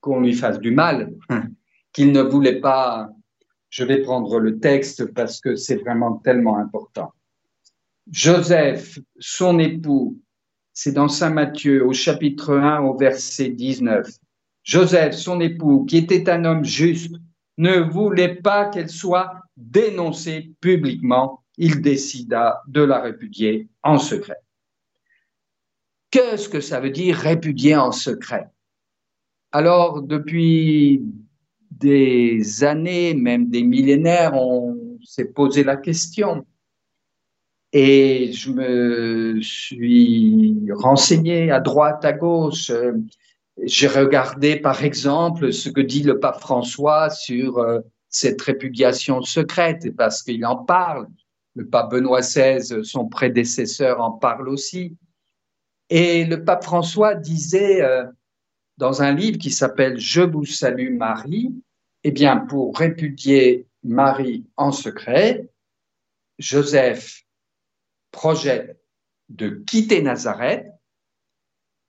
qu'on 0.00 0.20
lui 0.20 0.34
fasse 0.34 0.60
du 0.60 0.70
mal, 0.70 1.12
qu'il 1.92 2.12
ne 2.12 2.22
voulait 2.22 2.60
pas, 2.60 3.10
je 3.70 3.84
vais 3.84 4.02
prendre 4.02 4.38
le 4.38 4.58
texte 4.58 5.12
parce 5.12 5.40
que 5.40 5.56
c'est 5.56 5.76
vraiment 5.76 6.16
tellement 6.16 6.58
important. 6.58 7.12
Joseph, 8.10 8.98
son 9.18 9.58
époux, 9.58 10.18
c'est 10.80 10.92
dans 10.92 11.08
Saint 11.08 11.30
Matthieu 11.30 11.84
au 11.84 11.92
chapitre 11.92 12.56
1 12.56 12.82
au 12.84 12.96
verset 12.96 13.48
19. 13.48 14.08
Joseph, 14.62 15.12
son 15.12 15.40
époux, 15.40 15.84
qui 15.84 15.96
était 15.96 16.30
un 16.30 16.44
homme 16.44 16.64
juste, 16.64 17.16
ne 17.56 17.80
voulait 17.80 18.36
pas 18.36 18.66
qu'elle 18.66 18.88
soit 18.88 19.42
dénoncée 19.56 20.52
publiquement. 20.60 21.42
Il 21.56 21.82
décida 21.82 22.62
de 22.68 22.80
la 22.82 23.00
répudier 23.00 23.66
en 23.82 23.98
secret. 23.98 24.38
Qu'est-ce 26.12 26.48
que 26.48 26.60
ça 26.60 26.78
veut 26.78 26.90
dire 26.90 27.16
répudier 27.16 27.74
en 27.74 27.90
secret? 27.90 28.46
Alors, 29.50 30.00
depuis 30.00 31.02
des 31.72 32.62
années, 32.62 33.14
même 33.14 33.50
des 33.50 33.64
millénaires, 33.64 34.34
on 34.34 34.96
s'est 35.02 35.32
posé 35.32 35.64
la 35.64 35.76
question. 35.76 36.46
Et 37.72 38.32
je 38.32 38.50
me 38.50 39.40
suis 39.42 40.56
renseigné 40.72 41.50
à 41.50 41.60
droite, 41.60 42.04
à 42.04 42.12
gauche. 42.12 42.72
J'ai 43.62 43.88
regardé, 43.88 44.56
par 44.56 44.84
exemple, 44.84 45.52
ce 45.52 45.68
que 45.68 45.80
dit 45.80 46.02
le 46.02 46.20
pape 46.20 46.40
François 46.40 47.10
sur 47.10 47.58
euh, 47.58 47.80
cette 48.08 48.40
répudiation 48.40 49.20
secrète, 49.22 49.94
parce 49.96 50.22
qu'il 50.22 50.44
en 50.46 50.56
parle. 50.56 51.08
Le 51.54 51.66
pape 51.66 51.90
Benoît 51.90 52.20
XVI, 52.20 52.84
son 52.84 53.08
prédécesseur, 53.08 54.00
en 54.00 54.12
parle 54.12 54.48
aussi. 54.48 54.96
Et 55.90 56.24
le 56.24 56.44
pape 56.44 56.64
François 56.64 57.14
disait 57.14 57.82
euh, 57.82 58.04
dans 58.76 59.02
un 59.02 59.12
livre 59.12 59.38
qui 59.38 59.50
s'appelle 59.50 59.98
Je 59.98 60.20
vous 60.20 60.44
salue 60.44 60.96
Marie, 60.96 61.52
eh 62.04 62.12
bien, 62.12 62.36
pour 62.36 62.78
répudier 62.78 63.66
Marie 63.82 64.46
en 64.56 64.70
secret, 64.70 65.48
Joseph 66.38 67.24
projette 68.10 68.80
de 69.28 69.62
quitter 69.66 70.02
Nazareth 70.02 70.66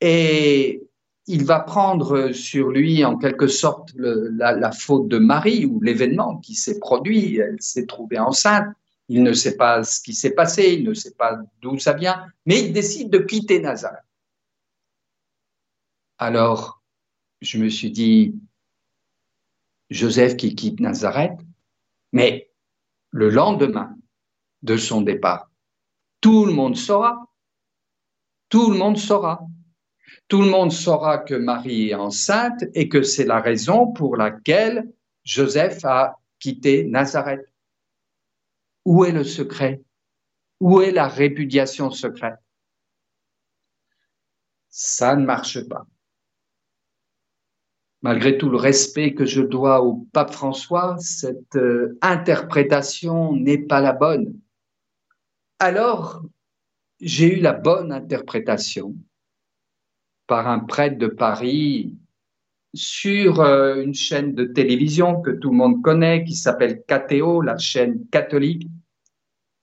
et 0.02 0.84
il 1.28 1.46
va 1.46 1.60
prendre 1.60 2.32
sur 2.32 2.70
lui 2.70 3.06
en 3.06 3.18
quelque 3.18 3.48
sorte 3.48 3.94
la, 3.96 4.54
la, 4.54 4.72
faute 4.72 5.08
de 5.08 5.20
Marie 5.20 5.66
ou 5.66 5.80
l'événement 5.80 6.38
qui 6.38 6.56
s'est 6.56 6.80
produit. 6.80 7.38
Elle 7.38 7.62
s'est 7.62 7.86
trouvée 7.86 8.18
enceinte. 8.18 8.66
Il 9.10 9.24
ne 9.24 9.34
sait 9.34 9.56
pas 9.56 9.84
ce 9.84 10.02
qui 10.02 10.14
s'est 10.14 10.34
passé, 10.34 10.74
il 10.74 10.84
ne 10.84 10.94
sait 10.94 11.14
pas 11.14 11.40
d'où 11.62 11.78
ça 11.78 11.94
vient, 11.94 12.26
mais 12.46 12.62
il 12.62 12.74
décide 12.74 13.10
de 13.10 13.20
quitter 13.20 13.60
Nazareth. 13.60 14.04
Alors, 16.18 16.82
je 17.42 17.58
me 17.58 17.70
suis 17.70 17.92
dit, 17.92 18.36
Joseph 19.90 20.36
qui 20.36 20.56
quitte 20.56 20.80
Nazareth, 20.80 21.40
mais 22.12 22.52
le 23.12 23.30
lendemain 23.30 23.96
de 24.62 24.78
son 24.78 25.02
départ, 25.02 25.49
tout 26.22 26.46
le 26.46 26.54
monde 26.54 26.76
saura, 26.76 27.26
tout 28.50 28.72
le 28.72 28.78
monde 28.78 28.98
saura, 28.98 29.42
tout 30.28 30.42
le 30.42 30.50
monde 30.50 30.72
saura 30.72 31.20
que 31.20 31.36
Marie 31.36 31.90
est 31.90 31.96
enceinte 31.96 32.64
et 32.74 32.90
que 32.90 33.04
c'est 33.04 33.26
la 33.26 33.40
raison 33.40 33.92
pour 33.92 34.18
laquelle 34.18 34.92
Joseph 35.24 35.84
a 35.86 36.20
quitté 36.40 36.86
Nazareth. 36.86 37.46
Où 38.86 39.06
est 39.06 39.12
le 39.12 39.24
secret? 39.24 39.82
Où 40.60 40.82
est 40.82 40.92
la 40.92 41.08
répudiation 41.08 41.92
secrète? 41.92 42.40
Ça 44.70 45.16
ne 45.16 45.26
marche 45.26 45.68
pas. 45.68 45.86
Malgré 48.02 48.38
tout 48.38 48.50
le 48.50 48.58
respect 48.58 49.14
que 49.14 49.26
je 49.26 49.42
dois 49.42 49.84
au 49.84 50.08
pape 50.14 50.32
François, 50.32 50.96
cette 51.00 51.56
euh, 51.58 51.98
interprétation 52.02 53.36
n'est 53.36 53.58
pas 53.58 53.82
la 53.82 53.92
bonne. 53.92 54.40
Alors, 55.60 56.24
j'ai 57.02 57.38
eu 57.38 57.42
la 57.42 57.52
bonne 57.52 57.92
interprétation 57.92 58.96
par 60.26 60.48
un 60.48 60.60
prêtre 60.60 60.98
de 60.98 61.08
Paris 61.08 61.98
sur 62.74 63.42
euh, 63.42 63.82
une 63.82 63.94
chaîne 63.94 64.36
de 64.36 64.46
télévision 64.46 65.22
que 65.22 65.32
tout 65.32 65.50
le 65.50 65.58
monde 65.58 65.82
connaît, 65.82 66.24
qui 66.24 66.36
s'appelle 66.36 66.84
KTO, 66.88 67.42
la 67.42 67.58
chaîne 67.58 68.08
catholique, 68.08 68.68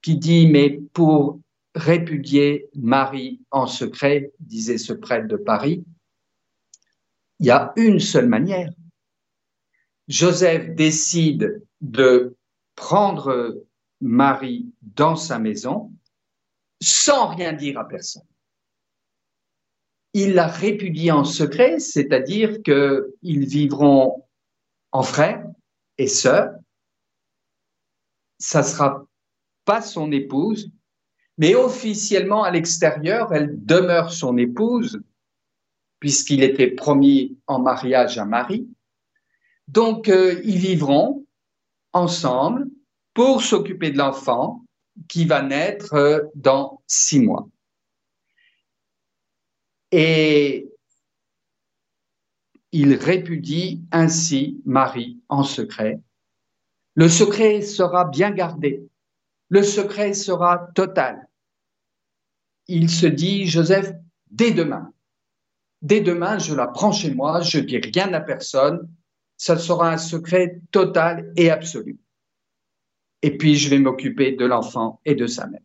qui 0.03 0.19
dit, 0.19 0.49
mais 0.49 0.81
pour 0.93 1.41
répudier 1.75 2.69
Marie 2.75 3.41
en 3.51 3.67
secret, 3.67 4.33
disait 4.39 4.79
ce 4.79 4.93
prêtre 4.93 5.29
de 5.29 5.37
Paris, 5.37 5.83
il 7.39 7.47
y 7.47 7.51
a 7.51 7.73
une 7.77 8.01
seule 8.01 8.29
manière. 8.29 8.71
Joseph 10.09 10.75
décide 10.75 11.63
de 11.81 12.37
prendre 12.75 13.65
Marie 14.01 14.73
dans 14.83 15.17
sa 15.17 15.39
maison 15.39 15.93
sans 16.83 17.29
rien 17.29 17.53
dire 17.53 17.79
à 17.79 17.89
personne. 17.89 18.27
Il 20.13 20.35
la 20.35 20.47
répudie 20.47 21.11
en 21.11 21.25
secret, 21.25 21.79
c'est-à-dire 21.79 22.63
qu'ils 22.63 23.47
vivront 23.47 24.25
en 24.93 25.03
frères 25.03 25.47
et 25.99 26.07
sœurs. 26.07 26.55
Ça 28.39 28.63
sera 28.63 29.07
pas 29.65 29.83
son 29.83 30.13
épouse, 30.13 30.71
mais 31.39 31.55
officiellement 31.55 32.45
à 32.45 32.51
l'extérieur, 32.51 33.33
elle 33.33 33.65
demeure 33.65 34.13
son 34.13 34.37
épouse 34.39 35.03
puisqu'il 36.01 36.43
était 36.43 36.71
promis 36.71 37.39
en 37.47 37.59
mariage 37.59 38.19
à 38.19 38.25
Marie. 38.25 38.69
Donc, 39.69 40.09
euh, 40.09 40.41
ils 40.45 40.59
vivront 40.59 41.27
ensemble 41.93 42.69
pour 43.17 43.43
s'occuper 43.43 43.91
de 43.91 43.97
l'enfant 43.97 44.63
qui 45.09 45.25
va 45.25 45.43
naître 45.43 45.95
euh, 45.95 46.21
dans 46.35 46.83
six 46.87 47.19
mois. 47.19 47.49
Et 49.91 50.69
il 52.73 52.95
répudie 52.95 53.83
ainsi 53.91 54.61
Marie 54.67 55.19
en 55.29 55.43
secret. 55.43 55.99
Le 56.95 57.09
secret 57.09 57.63
sera 57.63 58.05
bien 58.05 58.31
gardé. 58.31 58.87
Le 59.49 59.63
secret 59.63 60.13
sera 60.13 60.69
total. 60.75 61.27
Il 62.69 62.91
se 62.91 63.07
dit, 63.07 63.47
Joseph, 63.47 63.93
dès 64.31 64.51
demain, 64.51 64.93
Dès 65.83 66.01
demain, 66.01 66.39
je 66.39 66.55
la 66.55 66.67
prends 66.67 66.93
chez 66.93 67.13
moi, 67.13 67.43
je 67.43 67.61
dis 67.61 67.79
rien 67.79 68.13
à 68.15 68.21
personne, 68.21 68.89
ça 69.37 69.59
sera 69.59 69.93
un 69.93 69.99
secret 69.99 70.61
total 70.71 71.33
et 71.37 71.51
absolu. 71.51 71.99
Et 73.27 73.37
puis, 73.37 73.57
je 73.57 73.69
vais 73.69 73.81
m'occuper 73.81 74.31
de 74.31 74.47
l'enfant 74.47 75.01
et 75.05 75.17
de 75.17 75.27
sa 75.27 75.49
mère. 75.49 75.59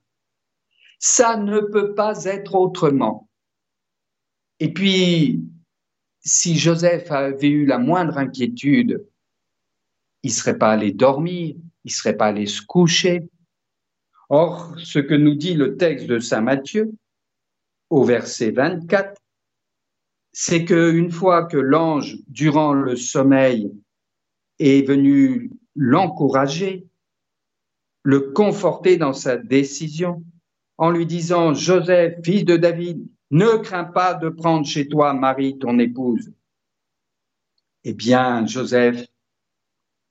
Ça 0.98 1.38
ne 1.38 1.60
peut 1.60 1.94
pas 1.94 2.26
être 2.26 2.56
autrement. 2.56 3.30
Et 4.60 4.74
puis, 4.74 5.44
si 6.22 6.58
Joseph 6.58 7.12
avait 7.12 7.50
eu 7.50 7.68
la 7.68 7.78
moindre 7.78 8.18
inquiétude, 8.18 9.06
il 10.24 10.32
serait 10.32 10.58
pas 10.58 10.72
allé 10.72 10.92
dormir, 10.92 11.56
il 11.84 11.92
serait 11.92 12.18
pas 12.18 12.30
allé 12.30 12.48
se 12.48 12.64
coucher. 12.64 13.30
Or, 14.30 14.74
ce 14.80 14.98
que 14.98 15.14
nous 15.14 15.36
dit 15.36 15.54
le 15.54 15.78
texte 15.78 16.08
de 16.08 16.18
Saint 16.18 16.42
Matthieu, 16.42 16.92
au 17.92 18.04
verset 18.04 18.50
24, 18.50 19.22
c'est 20.32 20.66
qu'une 20.66 21.12
fois 21.12 21.46
que 21.46 21.58
l'ange, 21.58 22.18
durant 22.28 22.74
le 22.74 22.96
sommeil, 22.96 23.72
est 24.58 24.88
venu 24.88 25.52
l'encourager, 25.76 26.88
le 28.04 28.32
conforter 28.32 28.98
dans 28.98 29.14
sa 29.14 29.38
décision, 29.38 30.24
en 30.78 30.90
lui 30.90 31.06
disant, 31.06 31.54
Joseph, 31.54 32.16
fils 32.24 32.46
de 32.46 32.58
David, 32.58 33.08
ne 33.30 33.58
crains 33.58 33.86
pas 33.86 34.14
de 34.14 34.30
prendre 34.30 34.66
chez 34.66 34.88
toi 34.88 35.14
Marie, 35.14 35.58
ton 35.58 35.80
épouse. 35.80 36.32
Eh 37.84 37.94
bien, 37.94 38.46
Joseph, 38.46 39.08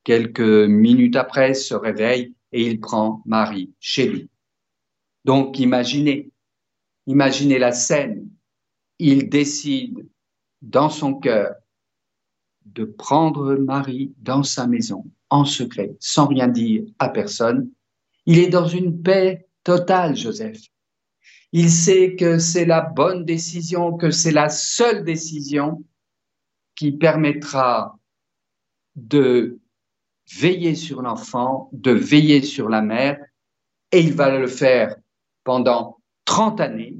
quelques 0.04 0.40
minutes 0.40 1.16
après, 1.16 1.54
se 1.54 1.74
réveille 1.74 2.34
et 2.52 2.66
il 2.66 2.80
prend 2.80 3.22
Marie 3.26 3.72
chez 3.78 4.08
lui. 4.08 4.30
Donc, 5.24 5.58
imaginez, 5.58 6.30
imaginez 7.06 7.58
la 7.58 7.72
scène. 7.72 8.28
Il 8.98 9.28
décide 9.28 10.08
dans 10.62 10.88
son 10.88 11.14
cœur 11.14 11.54
de 12.64 12.84
prendre 12.84 13.54
Marie 13.54 14.12
dans 14.18 14.42
sa 14.42 14.66
maison, 14.66 15.04
en 15.30 15.44
secret, 15.44 15.96
sans 16.00 16.26
rien 16.26 16.48
dire 16.48 16.84
à 16.98 17.08
personne. 17.08 17.70
Il 18.26 18.38
est 18.38 18.48
dans 18.48 18.68
une 18.68 19.02
paix 19.02 19.48
totale, 19.64 20.16
Joseph. 20.16 20.58
Il 21.52 21.70
sait 21.70 22.14
que 22.14 22.38
c'est 22.38 22.64
la 22.64 22.80
bonne 22.80 23.24
décision, 23.24 23.96
que 23.96 24.10
c'est 24.10 24.30
la 24.30 24.48
seule 24.48 25.04
décision 25.04 25.84
qui 26.76 26.92
permettra 26.92 27.98
de 28.94 29.58
veiller 30.32 30.74
sur 30.74 31.02
l'enfant, 31.02 31.68
de 31.72 31.90
veiller 31.90 32.42
sur 32.42 32.68
la 32.68 32.82
mère, 32.82 33.18
et 33.92 34.00
il 34.00 34.14
va 34.14 34.38
le 34.38 34.46
faire 34.46 34.94
pendant 35.42 35.98
30 36.26 36.60
années, 36.60 36.96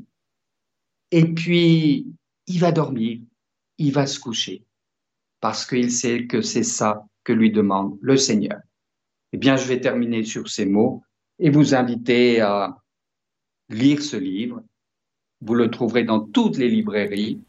et 1.12 1.25
puis 1.25 2.12
il 2.47 2.59
va 2.59 2.73
dormir, 2.73 3.21
il 3.79 3.93
va 3.93 4.07
se 4.07 4.18
coucher, 4.18 4.64
parce 5.41 5.64
qu'il 5.64 5.93
sait 5.93 6.27
que 6.27 6.43
c'est 6.43 6.64
ça 6.64 7.07
que 7.23 7.33
lui 7.33 7.53
demande 7.53 7.97
le 8.03 8.16
Seigneur. 8.16 8.59
Eh 9.33 9.39
bien, 9.39 9.57
je 9.57 9.66
vais 9.68 9.81
terminer 9.81 10.25
sur 10.25 10.49
ces 10.49 10.66
mots 10.66 11.05
et 11.41 11.51
vous 11.51 11.74
inviter 11.74 12.41
à 12.41 12.76
lire 13.70 14.03
ce 14.03 14.16
livre. 14.16 14.62
Vous 15.41 15.55
le 15.55 15.70
trouverez 15.70 16.05
dans 16.05 16.20
toutes 16.20 16.59
les 16.59 16.68
librairies. 16.68 17.41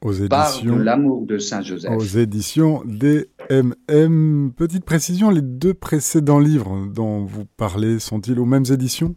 Aux 0.00 0.12
éditions, 0.12 0.76
de 0.76 0.82
l'amour 0.82 1.24
de 1.26 1.38
Saint 1.38 1.62
Joseph. 1.62 1.92
Aux 1.92 2.18
éditions 2.18 2.82
DMM. 2.84 4.52
Petite 4.56 4.84
précision, 4.84 5.30
les 5.30 5.42
deux 5.42 5.74
précédents 5.74 6.40
livres 6.40 6.88
dont 6.92 7.24
vous 7.24 7.44
parlez 7.56 8.00
sont-ils 8.00 8.38
aux 8.40 8.44
mêmes 8.44 8.64
éditions? 8.68 9.14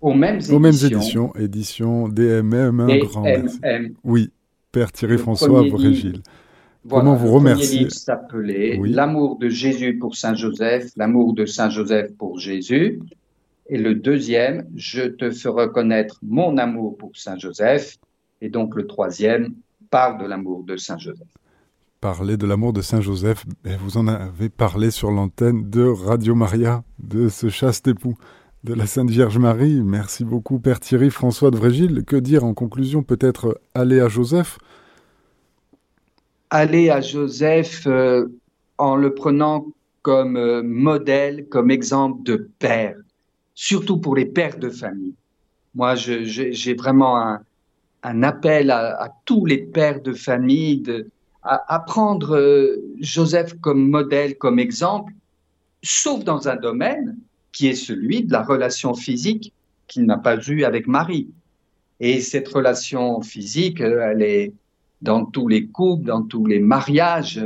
Aux 0.00 0.12
mêmes 0.12 0.38
éditions. 0.38 0.56
Aux 0.56 0.58
mêmes 0.58 0.74
éditions. 0.74 1.36
Édition 1.36 2.08
DMM, 2.08 2.80
un 2.80 2.98
grand 2.98 3.22
merci. 3.22 3.60
Oui, 4.02 4.30
Père 4.72 4.90
Thierry 4.90 5.18
François 5.18 5.62
Comment 6.88 7.14
vous 7.14 7.32
remercier 7.32 7.86
L'amour 8.82 9.38
de 9.38 9.48
Jésus 9.48 9.98
pour 9.98 10.16
Saint 10.16 10.34
Joseph, 10.34 10.90
l'amour 10.96 11.34
de 11.34 11.46
Saint 11.46 11.70
Joseph 11.70 12.12
pour 12.18 12.38
Jésus. 12.38 13.00
Et 13.68 13.78
le 13.78 13.94
deuxième, 13.94 14.66
je 14.74 15.02
te 15.02 15.30
fais 15.30 15.48
reconnaître 15.48 16.18
mon 16.22 16.58
amour 16.58 16.96
pour 16.96 17.12
Saint 17.14 17.38
Joseph. 17.38 17.96
Et 18.40 18.48
donc 18.48 18.74
le 18.74 18.86
troisième 18.86 19.54
parle 19.90 20.20
de 20.20 20.26
l'amour 20.26 20.64
de 20.64 20.76
Saint 20.76 20.98
Joseph. 20.98 21.28
Parler 22.00 22.36
de 22.36 22.46
l'amour 22.46 22.72
de 22.72 22.82
Saint 22.82 23.00
Joseph, 23.00 23.44
vous 23.78 23.96
en 23.96 24.08
avez 24.08 24.48
parlé 24.48 24.90
sur 24.90 25.12
l'antenne 25.12 25.70
de 25.70 25.84
Radio 25.84 26.34
Maria, 26.34 26.82
de 26.98 27.28
ce 27.28 27.48
chaste 27.48 27.86
époux 27.86 28.16
de 28.64 28.74
la 28.74 28.86
Sainte 28.86 29.10
Vierge 29.10 29.38
Marie. 29.38 29.80
Merci 29.82 30.24
beaucoup, 30.24 30.58
Père 30.58 30.80
Thierry 30.80 31.10
François 31.10 31.52
de 31.52 31.56
Vrégil. 31.56 32.04
Que 32.04 32.16
dire 32.16 32.42
en 32.44 32.54
conclusion? 32.54 33.04
Peut-être 33.04 33.60
aller 33.74 34.00
à 34.00 34.08
Joseph? 34.08 34.58
Aller 36.54 36.90
à 36.90 37.00
Joseph 37.00 37.86
euh, 37.86 38.28
en 38.76 38.94
le 38.94 39.14
prenant 39.14 39.66
comme 40.02 40.36
euh, 40.36 40.62
modèle, 40.62 41.48
comme 41.48 41.70
exemple 41.70 42.22
de 42.24 42.48
père 42.58 42.96
surtout 43.54 43.98
pour 43.98 44.16
les 44.16 44.26
pères 44.26 44.58
de 44.58 44.68
famille. 44.68 45.14
Moi, 45.74 45.94
j'ai 45.94 46.74
vraiment 46.74 47.38
un, 48.02 48.22
appel 48.22 48.70
à, 48.70 49.14
tous 49.24 49.46
les 49.46 49.58
pères 49.58 50.02
de 50.02 50.12
famille 50.12 50.80
de, 50.80 51.08
à, 51.42 51.78
prendre 51.80 52.36
euh, 52.36 52.82
Joseph 53.00 53.54
comme 53.60 53.88
modèle, 53.88 54.36
comme 54.36 54.58
exemple, 54.58 55.12
sauf 55.82 56.24
dans 56.24 56.48
un 56.48 56.56
domaine 56.56 57.16
qui 57.52 57.68
est 57.68 57.74
celui 57.74 58.24
de 58.24 58.32
la 58.32 58.42
relation 58.42 58.94
physique 58.94 59.52
qu'il 59.86 60.04
n'a 60.06 60.18
pas 60.18 60.36
eue 60.48 60.64
avec 60.64 60.86
Marie. 60.86 61.28
Et 62.00 62.20
cette 62.20 62.48
relation 62.48 63.22
physique, 63.22 63.80
elle 63.80 64.22
est 64.22 64.52
dans 65.02 65.26
tous 65.26 65.48
les 65.48 65.66
couples, 65.66 66.06
dans 66.06 66.22
tous 66.22 66.46
les 66.46 66.60
mariages 66.60 67.40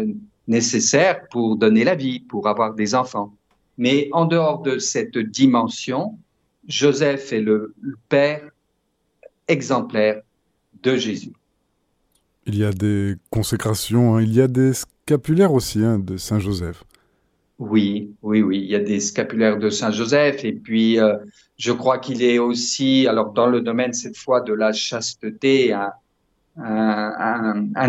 nécessaires 0.46 1.26
pour 1.30 1.56
donner 1.56 1.84
la 1.84 1.94
vie, 1.94 2.20
pour 2.20 2.46
avoir 2.46 2.74
des 2.74 2.94
enfants. 2.94 3.34
Mais 3.78 4.08
en 4.12 4.26
dehors 4.26 4.62
de 4.62 4.78
cette 4.78 5.18
dimension, 5.18 6.18
Joseph 6.68 7.32
est 7.32 7.40
le, 7.40 7.74
père 8.08 8.42
exemplaire 9.48 10.20
de 10.82 10.96
Jésus. 10.96 11.32
Il 12.46 12.56
y 12.56 12.64
a 12.64 12.72
des 12.72 13.16
consécrations, 13.30 14.16
hein. 14.16 14.22
il 14.22 14.32
y 14.34 14.40
a 14.40 14.48
des 14.48 14.72
scapulaires 14.72 15.52
aussi 15.52 15.82
hein, 15.82 15.98
de 15.98 16.16
Saint 16.16 16.38
Joseph. 16.38 16.84
Oui, 17.58 18.10
oui, 18.22 18.42
oui, 18.42 18.58
il 18.58 18.70
y 18.70 18.74
a 18.74 18.80
des 18.80 19.00
scapulaires 19.00 19.58
de 19.58 19.70
Saint 19.70 19.90
Joseph 19.90 20.44
et 20.44 20.52
puis 20.52 21.00
euh, 21.00 21.16
je 21.56 21.72
crois 21.72 21.98
qu'il 21.98 22.22
est 22.22 22.38
aussi, 22.38 23.06
alors 23.06 23.32
dans 23.32 23.46
le 23.46 23.62
domaine 23.62 23.94
cette 23.94 24.16
fois 24.16 24.42
de 24.42 24.52
la 24.52 24.72
chasteté, 24.72 25.72
un, 25.72 25.90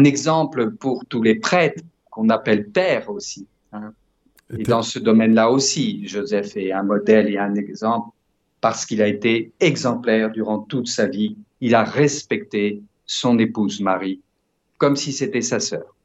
exemple 0.04 0.72
pour 0.72 1.06
tous 1.06 1.22
les 1.22 1.36
prêtres 1.36 1.84
qu'on 2.10 2.30
appelle 2.30 2.68
pères 2.68 3.10
aussi. 3.10 3.48
Hein. 3.74 3.94
Et 4.58 4.64
dans 4.64 4.82
ce 4.82 5.00
domaine-là 5.00 5.52
aussi, 5.52 6.08
Joseph 6.08 6.56
est 6.56 6.72
un 6.72 6.84
modèle 6.84 7.30
et 7.30 7.38
un 7.38 7.56
exemple 7.56 8.10
parce 8.62 8.86
qu'il 8.86 9.02
a 9.02 9.08
été 9.08 9.52
exemplaire 9.60 10.32
durant 10.32 10.60
toute 10.60 10.88
sa 10.88 11.06
vie. 11.06 11.38
Il 11.62 11.76
a 11.76 11.84
respecté 11.84 12.82
son 13.06 13.38
épouse 13.40 13.82
Marie 13.82 14.22
comme 14.78 14.96
si 14.96 15.12
c'était 15.12 15.42
sa 15.42 15.60
sœur. 15.60 15.96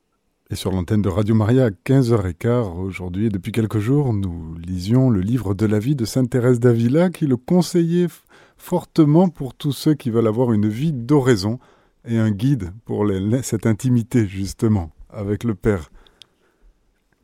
Et 0.50 0.54
sur 0.54 0.70
l'antenne 0.70 1.02
de 1.02 1.08
Radio 1.08 1.34
Maria 1.34 1.66
à 1.66 1.70
15h15 1.70 2.76
aujourd'hui, 2.76 3.28
depuis 3.30 3.52
quelques 3.52 3.78
jours, 3.78 4.12
nous 4.12 4.54
lisions 4.58 5.08
le 5.08 5.20
livre 5.20 5.54
de 5.54 5.66
la 5.66 5.78
vie 5.78 5.94
de 5.94 6.04
Sainte 6.04 6.30
Thérèse 6.30 6.60
d'Avila 6.60 7.10
qui 7.10 7.26
le 7.26 7.36
conseillait 7.36 8.08
fortement 8.56 9.28
pour 9.28 9.54
tous 9.54 9.72
ceux 9.72 9.94
qui 9.94 10.10
veulent 10.10 10.26
avoir 10.26 10.52
une 10.52 10.68
vie 10.68 10.92
d'oraison 10.92 11.58
et 12.06 12.18
un 12.18 12.30
guide 12.30 12.72
pour 12.84 13.06
cette 13.42 13.66
intimité 13.66 14.26
justement 14.26 14.90
avec 15.10 15.44
le 15.44 15.54
Père. 15.54 15.90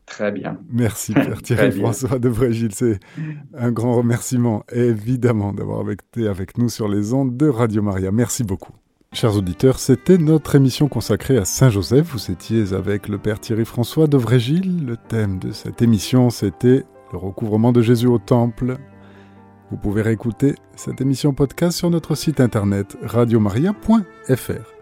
Très 0.05 0.31
bien. 0.31 0.59
Merci 0.71 1.13
Père 1.15 1.41
Thierry 1.41 1.71
François 1.71 2.19
de 2.19 2.29
Vrégil. 2.29 2.73
C'est 2.73 2.99
un 3.53 3.71
grand 3.71 3.95
remerciement 3.95 4.63
évidemment 4.71 5.53
d'avoir 5.53 5.89
été 5.91 6.27
avec 6.27 6.57
nous 6.57 6.69
sur 6.69 6.87
les 6.87 7.13
ondes 7.13 7.37
de 7.37 7.47
Radio 7.47 7.81
Maria. 7.81 8.11
Merci 8.11 8.43
beaucoup. 8.43 8.73
Chers 9.11 9.35
auditeurs, 9.35 9.79
c'était 9.79 10.19
notre 10.19 10.55
émission 10.55 10.87
consacrée 10.87 11.37
à 11.37 11.45
Saint 11.45 11.71
Joseph. 11.71 12.11
Vous 12.11 12.31
étiez 12.31 12.73
avec 12.73 13.07
le 13.07 13.17
Père 13.17 13.39
Thierry 13.39 13.65
François 13.65 14.07
de 14.07 14.17
Vrégil. 14.17 14.85
Le 14.85 14.97
thème 14.97 15.39
de 15.39 15.51
cette 15.51 15.81
émission, 15.81 16.29
c'était 16.29 16.83
le 17.11 17.17
recouvrement 17.17 17.71
de 17.71 17.81
Jésus 17.81 18.05
au 18.07 18.19
Temple. 18.19 18.77
Vous 19.71 19.77
pouvez 19.77 20.01
réécouter 20.01 20.55
cette 20.75 21.01
émission 21.01 21.33
podcast 21.33 21.77
sur 21.77 21.89
notre 21.89 22.15
site 22.15 22.39
internet 22.39 22.97
radiomaria.fr. 23.03 24.73